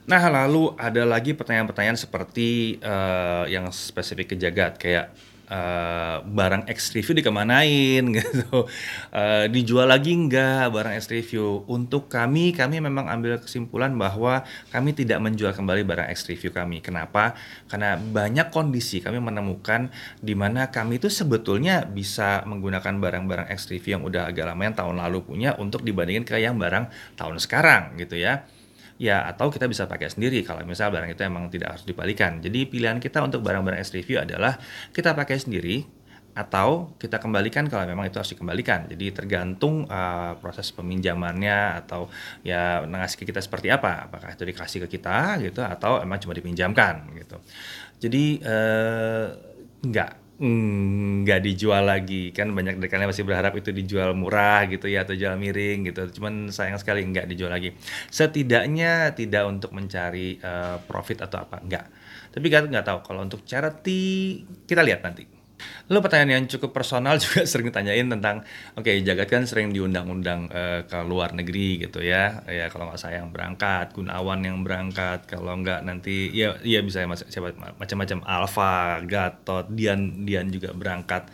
Nah, 0.06 0.22
lalu 0.30 0.74
ada 0.78 1.02
lagi 1.02 1.34
pertanyaan-pertanyaan 1.34 1.98
seperti 1.98 2.78
uh, 2.82 3.46
yang 3.50 3.70
spesifik 3.74 4.34
ke 4.34 4.36
jagat 4.38 4.78
kayak 4.78 5.10
uh, 5.50 6.22
barang 6.22 6.66
X 6.70 6.94
review 6.94 7.14
dikemanain 7.22 8.02
gitu, 8.18 8.66
uh, 9.14 9.44
dijual 9.50 9.90
lagi 9.90 10.14
enggak 10.14 10.70
barang 10.70 10.94
X 10.98 11.10
review? 11.10 11.66
Untuk 11.70 12.10
kami, 12.10 12.54
kami 12.54 12.82
memang 12.82 13.10
ambil 13.10 13.38
kesimpulan 13.42 13.94
bahwa 13.94 14.42
kami 14.70 14.94
tidak 14.94 15.22
menjual 15.22 15.54
kembali 15.54 15.82
barang 15.86 16.08
X 16.14 16.26
review 16.30 16.50
kami. 16.54 16.82
Kenapa? 16.82 17.34
Karena 17.70 17.98
banyak 17.98 18.50
kondisi 18.50 19.02
kami 19.02 19.22
menemukan 19.22 19.90
di 20.18 20.34
mana 20.34 20.70
kami 20.70 20.98
itu 20.98 21.10
sebetulnya 21.10 21.86
bisa 21.86 22.42
menggunakan 22.46 22.94
barang-barang 22.98 23.48
X 23.54 23.70
review 23.70 23.98
yang 23.98 24.04
udah 24.06 24.30
agak 24.30 24.46
lama 24.46 24.62
yang 24.62 24.76
tahun 24.76 24.96
lalu 25.02 25.18
punya 25.22 25.50
untuk 25.58 25.82
dibandingin 25.82 26.26
ke 26.26 26.38
yang 26.38 26.58
barang 26.58 27.16
tahun 27.18 27.38
sekarang 27.42 27.96
gitu 27.98 28.18
ya 28.18 28.46
ya 28.96 29.28
atau 29.28 29.52
kita 29.52 29.68
bisa 29.68 29.84
pakai 29.84 30.08
sendiri 30.08 30.40
kalau 30.40 30.64
misal 30.64 30.88
barang 30.88 31.12
itu 31.12 31.22
emang 31.24 31.52
tidak 31.52 31.76
harus 31.76 31.84
dibalikan. 31.84 32.40
Jadi 32.40 32.64
pilihan 32.68 32.96
kita 32.96 33.20
untuk 33.20 33.44
barang-barang 33.44 33.80
S 33.80 33.92
review 33.92 34.20
adalah 34.20 34.56
kita 34.92 35.12
pakai 35.12 35.36
sendiri 35.36 35.84
atau 36.36 36.92
kita 37.00 37.16
kembalikan 37.16 37.64
kalau 37.64 37.88
memang 37.88 38.12
itu 38.12 38.20
harus 38.20 38.36
dikembalikan. 38.36 38.84
Jadi 38.92 39.08
tergantung 39.08 39.88
uh, 39.88 40.36
proses 40.36 40.68
peminjamannya 40.68 41.80
atau 41.80 42.12
ya 42.44 42.84
ngasih 42.84 43.24
ke 43.24 43.24
kita 43.32 43.40
seperti 43.40 43.72
apa. 43.72 44.08
Apakah 44.08 44.36
itu 44.36 44.44
dikasih 44.44 44.84
ke 44.84 45.00
kita 45.00 45.40
gitu 45.40 45.64
atau 45.64 45.96
emang 46.04 46.20
cuma 46.20 46.36
dipinjamkan 46.36 47.08
gitu. 47.16 47.40
Jadi 47.96 48.44
uh, 48.44 49.32
enggak 49.80 50.25
nggak 50.36 51.40
dijual 51.44 51.84
lagi. 51.88 52.32
Kan 52.32 52.52
banyak 52.52 52.80
dari 52.80 52.90
kalian 52.92 53.08
masih 53.12 53.24
berharap 53.24 53.56
itu 53.56 53.72
dijual 53.72 54.12
murah 54.12 54.68
gitu 54.68 54.88
ya 54.88 55.04
atau 55.04 55.16
jual 55.16 55.36
miring 55.36 55.92
gitu. 55.92 56.20
Cuman 56.20 56.52
sayang 56.52 56.80
sekali 56.80 57.04
nggak 57.04 57.28
dijual 57.28 57.52
lagi. 57.52 57.72
Setidaknya 58.12 59.12
tidak 59.16 59.44
untuk 59.48 59.72
mencari 59.72 60.40
uh, 60.40 60.80
profit 60.84 61.24
atau 61.24 61.44
apa 61.44 61.60
nggak. 61.60 61.84
Tapi 62.36 62.46
kan 62.52 62.68
nggak 62.68 62.84
tahu 62.84 62.98
kalau 63.04 63.20
untuk 63.24 63.44
charity 63.48 64.44
kita 64.68 64.84
lihat 64.84 65.00
nanti 65.00 65.35
Lalu 65.88 65.98
pertanyaan 66.04 66.32
yang 66.42 66.44
cukup 66.50 66.76
personal 66.76 67.16
juga 67.22 67.48
sering 67.48 67.72
ditanyain 67.72 68.06
tentang, 68.06 68.44
oke 68.76 68.84
okay, 68.84 69.00
Jagat 69.00 69.28
kan 69.30 69.42
sering 69.48 69.72
diundang-undang 69.72 70.52
uh, 70.52 70.80
ke 70.84 70.98
luar 71.06 71.32
negeri 71.32 71.80
gitu 71.80 72.04
ya, 72.04 72.44
ya 72.44 72.68
kalau 72.68 72.90
nggak 72.90 73.00
saya 73.00 73.24
yang 73.24 73.32
berangkat, 73.32 73.96
Gunawan 73.96 74.40
yang 74.44 74.60
berangkat, 74.60 75.24
kalau 75.30 75.56
nggak 75.60 75.84
nanti 75.86 76.28
ya 76.32 76.58
ya 76.60 76.84
bisa 76.84 77.04
siapa 77.28 77.56
macam-macam 77.80 78.18
Alfa, 78.26 79.00
Gatot, 79.04 79.72
Dian 79.72 80.28
Dian 80.28 80.52
juga 80.52 80.76
berangkat 80.76 81.28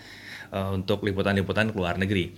uh, 0.55 0.71
untuk 0.77 1.03
liputan-liputan 1.03 1.75
ke 1.75 1.77
luar 1.77 1.99
negeri. 1.99 2.31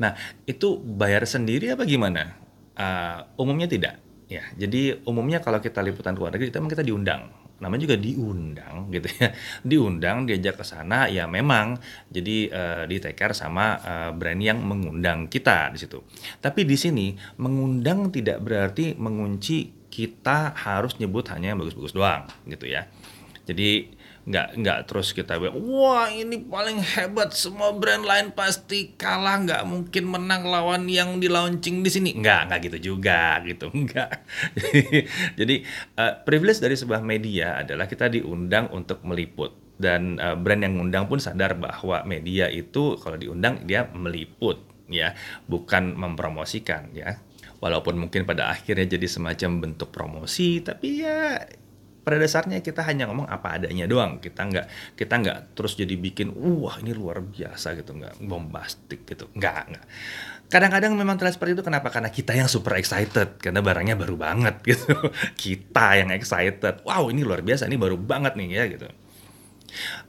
Nah 0.00 0.16
itu 0.48 0.80
bayar 0.80 1.24
sendiri 1.28 1.72
apa 1.72 1.84
gimana? 1.84 2.36
Uh, 2.76 3.24
umumnya 3.40 3.68
tidak. 3.68 4.00
Ya, 4.26 4.42
jadi 4.58 5.06
umumnya 5.06 5.38
kalau 5.38 5.62
kita 5.62 5.78
liputan 5.86 6.18
ke 6.18 6.20
luar 6.20 6.34
negeri, 6.34 6.50
itu 6.50 6.58
memang 6.58 6.74
kita 6.74 6.82
diundang 6.82 7.30
namanya 7.56 7.88
juga 7.88 7.96
diundang 7.96 8.92
gitu 8.92 9.08
ya. 9.16 9.28
Diundang 9.70 10.28
diajak 10.28 10.60
ke 10.60 10.64
sana 10.64 11.08
ya 11.08 11.24
memang. 11.24 11.80
Jadi 12.12 12.52
uh, 12.52 12.84
di 12.84 13.00
sama 13.32 13.80
uh, 13.80 14.10
brand 14.12 14.40
yang 14.40 14.60
mengundang 14.60 15.26
kita 15.32 15.72
di 15.72 15.78
situ. 15.80 16.04
Tapi 16.40 16.68
di 16.68 16.76
sini 16.76 17.16
mengundang 17.40 18.12
tidak 18.12 18.44
berarti 18.44 18.92
mengunci 18.96 19.88
kita 19.88 20.52
harus 20.52 21.00
nyebut 21.00 21.24
hanya 21.32 21.56
yang 21.56 21.58
bagus-bagus 21.64 21.96
doang 21.96 22.28
gitu 22.44 22.68
ya. 22.68 22.84
Jadi 23.48 23.95
nggak 24.26 24.58
nggak 24.58 24.78
terus 24.90 25.14
kita 25.14 25.38
bilang 25.38 25.54
wah 25.62 26.10
ini 26.10 26.42
paling 26.42 26.82
hebat 26.82 27.30
semua 27.30 27.70
brand 27.70 28.02
lain 28.02 28.34
pasti 28.34 28.90
kalah 28.98 29.38
nggak 29.46 29.62
mungkin 29.62 30.04
menang 30.10 30.42
lawan 30.50 30.90
yang 30.90 31.22
di 31.22 31.30
launching 31.30 31.86
di 31.86 31.90
sini. 31.92 32.10
Nggak 32.18 32.40
nggak 32.50 32.60
gitu 32.66 32.78
juga 32.94 33.38
gitu. 33.46 33.70
Nggak. 33.86 34.10
Jadi 35.38 35.62
uh, 35.94 36.12
privilege 36.26 36.58
dari 36.58 36.74
sebuah 36.74 37.04
media 37.06 37.62
adalah 37.62 37.86
kita 37.86 38.10
diundang 38.10 38.72
untuk 38.74 39.06
meliput. 39.06 39.54
Dan 39.76 40.16
uh, 40.16 40.34
brand 40.34 40.64
yang 40.64 40.80
ngundang 40.80 41.04
pun 41.04 41.20
sadar 41.20 41.54
bahwa 41.60 42.00
media 42.08 42.48
itu 42.48 42.96
kalau 42.96 43.20
diundang 43.20 43.62
dia 43.68 43.86
meliput 43.92 44.58
ya. 44.90 45.14
Bukan 45.46 45.94
mempromosikan 45.94 46.90
ya. 46.96 47.22
Walaupun 47.62 47.96
mungkin 47.96 48.26
pada 48.28 48.52
akhirnya 48.52 48.98
jadi 48.98 49.06
semacam 49.08 49.64
bentuk 49.64 49.88
promosi 49.88 50.60
tapi 50.60 51.00
ya 51.00 51.40
pada 52.06 52.22
dasarnya 52.22 52.62
kita 52.62 52.86
hanya 52.86 53.10
ngomong 53.10 53.26
apa 53.26 53.58
adanya 53.58 53.90
doang. 53.90 54.22
Kita 54.22 54.46
nggak 54.46 54.94
kita 54.94 55.14
nggak 55.18 55.38
terus 55.58 55.74
jadi 55.74 55.90
bikin 55.98 56.30
wah 56.38 56.78
ini 56.78 56.94
luar 56.94 57.18
biasa 57.18 57.74
gitu. 57.74 57.98
Nggak 57.98 58.22
bombastik 58.22 59.02
gitu. 59.02 59.26
Nggak 59.34 59.74
nggak. 59.74 59.86
Kadang-kadang 60.46 60.94
memang 60.94 61.18
terlihat 61.18 61.34
seperti 61.34 61.58
itu 61.58 61.66
kenapa? 61.66 61.90
Karena 61.90 62.14
kita 62.14 62.30
yang 62.38 62.46
super 62.46 62.78
excited. 62.78 63.42
Karena 63.42 63.58
barangnya 63.58 63.98
baru 63.98 64.14
banget 64.14 64.62
gitu. 64.70 64.94
Kita 65.34 65.98
yang 65.98 66.14
excited. 66.14 66.86
Wow 66.86 67.10
ini 67.10 67.26
luar 67.26 67.42
biasa 67.42 67.66
ini 67.66 67.74
baru 67.74 67.98
banget 67.98 68.38
nih 68.38 68.48
ya 68.54 68.64
gitu 68.70 68.86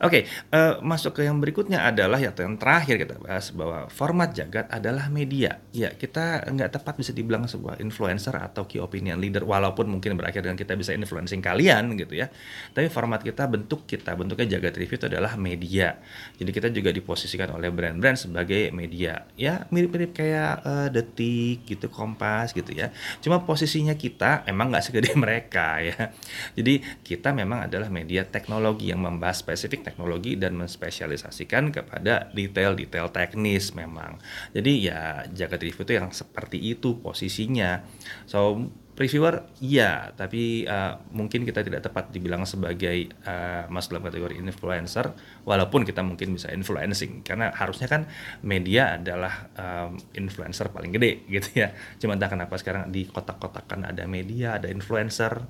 Oke, 0.03 0.23
okay, 0.27 0.55
uh, 0.55 0.57
eh, 0.57 0.73
masuk 0.83 1.19
ke 1.19 1.21
yang 1.27 1.37
berikutnya 1.37 1.83
adalah 1.83 2.19
yang 2.21 2.33
terakhir 2.57 2.95
kita 2.97 3.15
bahas 3.19 3.51
bahwa 3.51 3.87
format 3.91 4.31
jagat 4.33 4.67
adalah 4.71 5.11
media. 5.11 5.59
Ya, 5.75 5.93
kita 5.93 6.47
nggak 6.47 6.79
tepat 6.79 6.99
bisa 6.99 7.11
dibilang 7.11 7.45
sebuah 7.45 7.79
influencer 7.83 8.35
atau 8.35 8.65
key 8.65 8.81
opinion 8.81 9.19
leader, 9.19 9.43
walaupun 9.43 9.87
mungkin 9.87 10.15
berakhir 10.15 10.43
dengan 10.43 10.57
kita 10.57 10.73
bisa 10.75 10.91
influencing 10.95 11.39
kalian 11.43 11.93
gitu 11.99 12.17
ya. 12.17 12.31
Tapi 12.71 12.87
format 12.91 13.21
kita, 13.21 13.45
bentuk 13.47 13.85
kita, 13.85 14.15
bentuknya 14.15 14.57
jagat 14.57 14.75
review 14.79 14.97
itu 14.97 15.07
adalah 15.07 15.35
media. 15.35 15.99
Jadi 16.39 16.49
kita 16.49 16.67
juga 16.71 16.89
diposisikan 16.91 17.53
oleh 17.53 17.69
brand-brand 17.69 18.17
sebagai 18.17 18.71
media. 18.73 19.27
Ya, 19.37 19.67
mirip-mirip 19.69 20.15
kayak 20.15 20.53
uh, 20.63 20.87
detik 20.89 21.67
gitu, 21.67 21.91
kompas 21.91 22.51
gitu 22.55 22.73
ya. 22.73 22.91
Cuma 23.21 23.43
posisinya 23.43 23.93
kita 23.95 24.47
emang 24.47 24.71
nggak 24.73 24.83
segede 24.89 25.11
mereka 25.23 25.79
ya. 25.83 26.11
Jadi 26.57 26.81
kita 27.03 27.33
memang 27.33 27.67
adalah 27.69 27.91
media 27.91 28.23
teknologi 28.25 28.89
yang 28.89 29.01
membahas 29.03 29.41
spesifik 29.57 29.89
teknologi 29.89 30.37
dan 30.37 30.53
menspesialisasikan 30.53 31.73
kepada 31.73 32.29
detail-detail 32.29 33.09
teknis 33.09 33.73
memang. 33.73 34.21
Jadi 34.53 34.85
ya 34.85 35.25
jaga 35.33 35.57
review 35.57 35.81
itu 35.81 35.93
yang 35.97 36.13
seperti 36.13 36.61
itu 36.61 37.01
posisinya. 37.01 37.81
So 38.29 38.69
reviewer 38.97 39.45
iya 39.61 40.09
tapi 40.17 40.65
uh, 40.65 40.97
mungkin 41.13 41.45
kita 41.45 41.61
tidak 41.61 41.85
tepat 41.85 42.09
dibilang 42.09 42.49
sebagai 42.49 43.13
uh, 43.29 43.69
masuk 43.69 43.93
dalam 43.93 44.09
kategori 44.09 44.35
influencer 44.41 45.13
walaupun 45.45 45.85
kita 45.85 46.01
mungkin 46.01 46.33
bisa 46.33 46.49
influencing 46.49 47.21
karena 47.21 47.53
harusnya 47.53 47.85
kan 47.85 48.09
media 48.41 48.97
adalah 48.97 49.53
um, 49.53 50.01
influencer 50.17 50.73
paling 50.73 50.97
gede 50.97 51.23
gitu 51.37 51.61
ya 51.61 51.77
cuma 52.01 52.17
entah 52.17 52.33
kenapa 52.33 52.57
sekarang 52.57 52.89
di 52.89 53.05
kotak-kotakan 53.05 53.85
ada 53.85 54.09
media 54.09 54.57
ada 54.57 54.65
influencer 54.65 55.45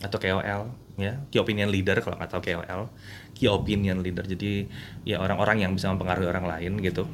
atau 0.00 0.16
KOL 0.16 0.85
ya 0.96 1.20
key 1.28 1.40
opinion 1.40 1.68
leader 1.68 2.00
kalau 2.00 2.16
nggak 2.16 2.32
tahu 2.32 2.40
KOL 2.40 2.82
key 3.36 3.48
opinion 3.48 4.00
leader 4.00 4.24
jadi 4.24 4.64
ya 5.04 5.20
orang-orang 5.20 5.64
yang 5.64 5.72
bisa 5.76 5.92
mempengaruhi 5.92 6.28
orang 6.28 6.48
lain 6.48 6.80
gitu 6.80 7.04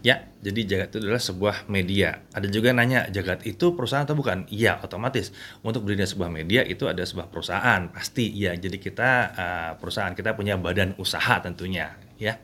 Ya, 0.00 0.24
jadi 0.40 0.64
Jagat 0.64 0.96
itu 0.96 1.04
adalah 1.04 1.20
sebuah 1.20 1.56
media. 1.68 2.24
Ada 2.32 2.48
juga 2.48 2.72
nanya, 2.72 3.04
Jagat 3.12 3.44
itu 3.44 3.76
perusahaan 3.76 4.08
atau 4.08 4.16
bukan? 4.16 4.48
Iya, 4.48 4.80
otomatis. 4.80 5.28
Untuk 5.60 5.84
berdiri 5.84 6.08
sebuah 6.08 6.32
media 6.32 6.64
itu 6.64 6.88
ada 6.88 7.04
sebuah 7.04 7.28
perusahaan, 7.28 7.84
pasti. 7.92 8.32
Iya, 8.32 8.56
jadi 8.56 8.80
kita 8.80 9.10
uh, 9.36 9.70
perusahaan, 9.76 10.16
kita 10.16 10.32
punya 10.32 10.56
badan 10.56 10.96
usaha 10.96 11.44
tentunya. 11.44 12.00
Ya, 12.16 12.40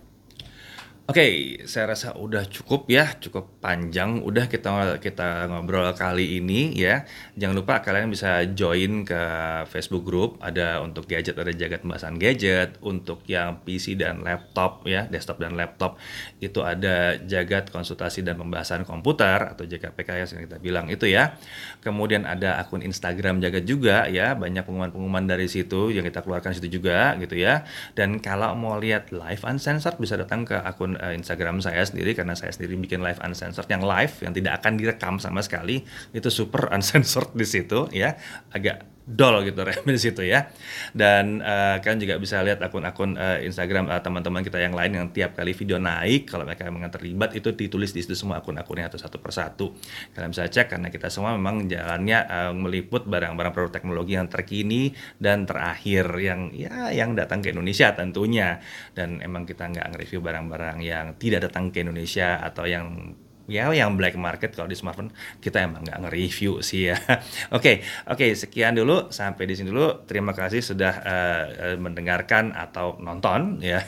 Oke, 1.06 1.22
okay, 1.22 1.34
saya 1.70 1.94
rasa 1.94 2.18
udah 2.18 2.50
cukup 2.50 2.90
ya, 2.90 3.14
cukup 3.22 3.62
panjang. 3.62 4.26
Udah 4.26 4.50
kita 4.50 4.98
kita 4.98 5.46
ngobrol 5.46 5.86
kali 5.94 6.42
ini 6.42 6.74
ya. 6.74 7.06
Jangan 7.38 7.54
lupa 7.54 7.78
kalian 7.78 8.10
bisa 8.10 8.42
join 8.50 9.06
ke 9.06 9.22
Facebook 9.70 10.02
group. 10.02 10.42
Ada 10.42 10.82
untuk 10.82 11.06
gadget, 11.06 11.38
ada 11.38 11.54
jagat 11.54 11.86
pembahasan 11.86 12.18
gadget. 12.18 12.82
Untuk 12.82 13.22
yang 13.30 13.62
PC 13.62 13.94
dan 13.94 14.26
laptop 14.26 14.82
ya, 14.82 15.06
desktop 15.06 15.38
dan 15.38 15.54
laptop 15.54 15.94
itu 16.42 16.66
ada 16.66 17.14
jagat 17.22 17.70
konsultasi 17.70 18.26
dan 18.26 18.34
pembahasan 18.34 18.82
komputer 18.82 19.54
atau 19.54 19.62
jagat 19.62 19.94
PKS 19.94 20.34
yang 20.34 20.42
kita 20.50 20.58
bilang 20.58 20.90
itu 20.90 21.06
ya. 21.06 21.38
Kemudian 21.86 22.26
ada 22.26 22.58
akun 22.58 22.82
Instagram 22.82 23.38
jagat 23.38 23.62
juga 23.62 24.10
ya, 24.10 24.34
banyak 24.34 24.66
pengumuman-pengumuman 24.66 25.22
dari 25.22 25.46
situ 25.46 25.94
yang 25.94 26.02
kita 26.02 26.26
keluarkan 26.26 26.50
situ 26.50 26.82
juga 26.82 27.14
gitu 27.22 27.38
ya. 27.38 27.62
Dan 27.94 28.18
kalau 28.18 28.58
mau 28.58 28.74
lihat 28.74 29.14
live 29.14 29.46
uncensored 29.46 30.02
bisa 30.02 30.18
datang 30.18 30.42
ke 30.42 30.58
akun 30.58 30.95
uh, 30.98 31.12
Instagram 31.12 31.60
saya 31.60 31.84
sendiri 31.84 32.16
karena 32.16 32.32
saya 32.32 32.50
sendiri 32.50 32.74
bikin 32.80 33.04
live 33.04 33.20
uncensored 33.20 33.68
yang 33.68 33.84
live 33.84 34.14
yang 34.24 34.32
tidak 34.32 34.64
akan 34.64 34.80
direkam 34.80 35.14
sama 35.20 35.44
sekali 35.44 35.84
itu 36.16 36.28
super 36.32 36.68
uncensored 36.76 37.36
di 37.36 37.46
situ 37.46 37.86
ya. 37.92 38.16
Agak 38.50 38.95
dol 39.06 39.46
gitu 39.46 39.62
rem 39.68 39.86
di 39.86 40.00
situ 40.02 40.26
ya. 40.26 40.50
Dan 40.90 41.38
uh, 41.38 41.78
kalian 41.78 42.02
juga 42.02 42.14
bisa 42.18 42.42
lihat 42.42 42.58
akun-akun 42.58 43.14
uh, 43.14 43.38
Instagram 43.38 43.86
uh, 43.86 44.02
teman-teman 44.02 44.42
kita 44.42 44.58
yang 44.58 44.74
lain 44.74 44.92
yang 44.98 45.06
tiap 45.14 45.38
kali 45.38 45.54
video 45.54 45.78
naik 45.78 46.26
kalau 46.26 46.42
mereka 46.42 46.66
memang 46.66 46.90
terlibat 46.90 47.38
itu 47.38 47.54
ditulis 47.54 47.94
di 47.94 48.02
situ 48.02 48.18
semua 48.18 48.42
akun-akunnya 48.42 48.90
atau 48.90 48.98
satu 48.98 49.22
persatu. 49.22 49.78
Kalian 50.12 50.34
bisa 50.34 50.50
cek 50.50 50.74
karena 50.74 50.90
kita 50.90 51.06
semua 51.06 51.38
memang 51.38 51.70
jalannya 51.70 52.18
uh, 52.26 52.52
meliput 52.52 53.06
barang-barang 53.06 53.52
produk 53.54 53.72
teknologi 53.72 54.18
yang 54.18 54.26
terkini 54.26 54.90
dan 55.22 55.46
terakhir 55.46 56.10
yang 56.18 56.50
ya 56.50 56.90
yang 56.90 57.14
datang 57.14 57.38
ke 57.40 57.54
Indonesia 57.54 57.94
tentunya. 57.94 58.58
Dan 58.90 59.22
emang 59.22 59.46
kita 59.46 59.70
nggak 59.70 59.94
nge-review 59.94 60.18
barang-barang 60.18 60.78
yang 60.82 61.14
tidak 61.14 61.46
datang 61.46 61.70
ke 61.70 61.86
Indonesia 61.86 62.42
atau 62.42 62.66
yang 62.66 63.14
ya 63.46 63.70
yang 63.70 63.94
black 63.94 64.18
market 64.18 64.54
kalau 64.54 64.66
di 64.66 64.74
smartphone 64.74 65.10
kita 65.38 65.62
emang 65.62 65.86
nggak 65.86 65.98
nge-review 66.06 66.62
sih 66.62 66.90
ya. 66.92 66.98
Oke, 67.56 67.80
oke 68.06 68.18
okay, 68.18 68.30
sekian 68.34 68.74
dulu 68.74 69.08
sampai 69.14 69.46
di 69.46 69.54
sini 69.54 69.70
dulu. 69.70 70.04
Terima 70.04 70.34
kasih 70.34 70.60
sudah 70.60 70.94
uh, 71.02 71.44
mendengarkan 71.78 72.52
atau 72.52 72.98
nonton 72.98 73.62
ya 73.62 73.80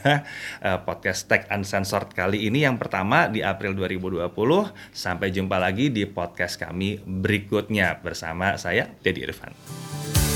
uh, 0.62 0.78
podcast 0.86 1.26
Tech 1.26 1.50
Uncensored 1.50 2.14
kali 2.14 2.46
ini 2.46 2.62
yang 2.64 2.78
pertama 2.78 3.26
di 3.26 3.42
April 3.42 3.74
2020. 3.74 4.30
Sampai 4.94 5.34
jumpa 5.34 5.58
lagi 5.58 5.90
di 5.90 6.06
podcast 6.06 6.60
kami 6.60 7.02
berikutnya 7.02 7.98
bersama 7.98 8.54
saya 8.56 8.88
Dedi 9.02 9.26
Irfan. 9.26 10.27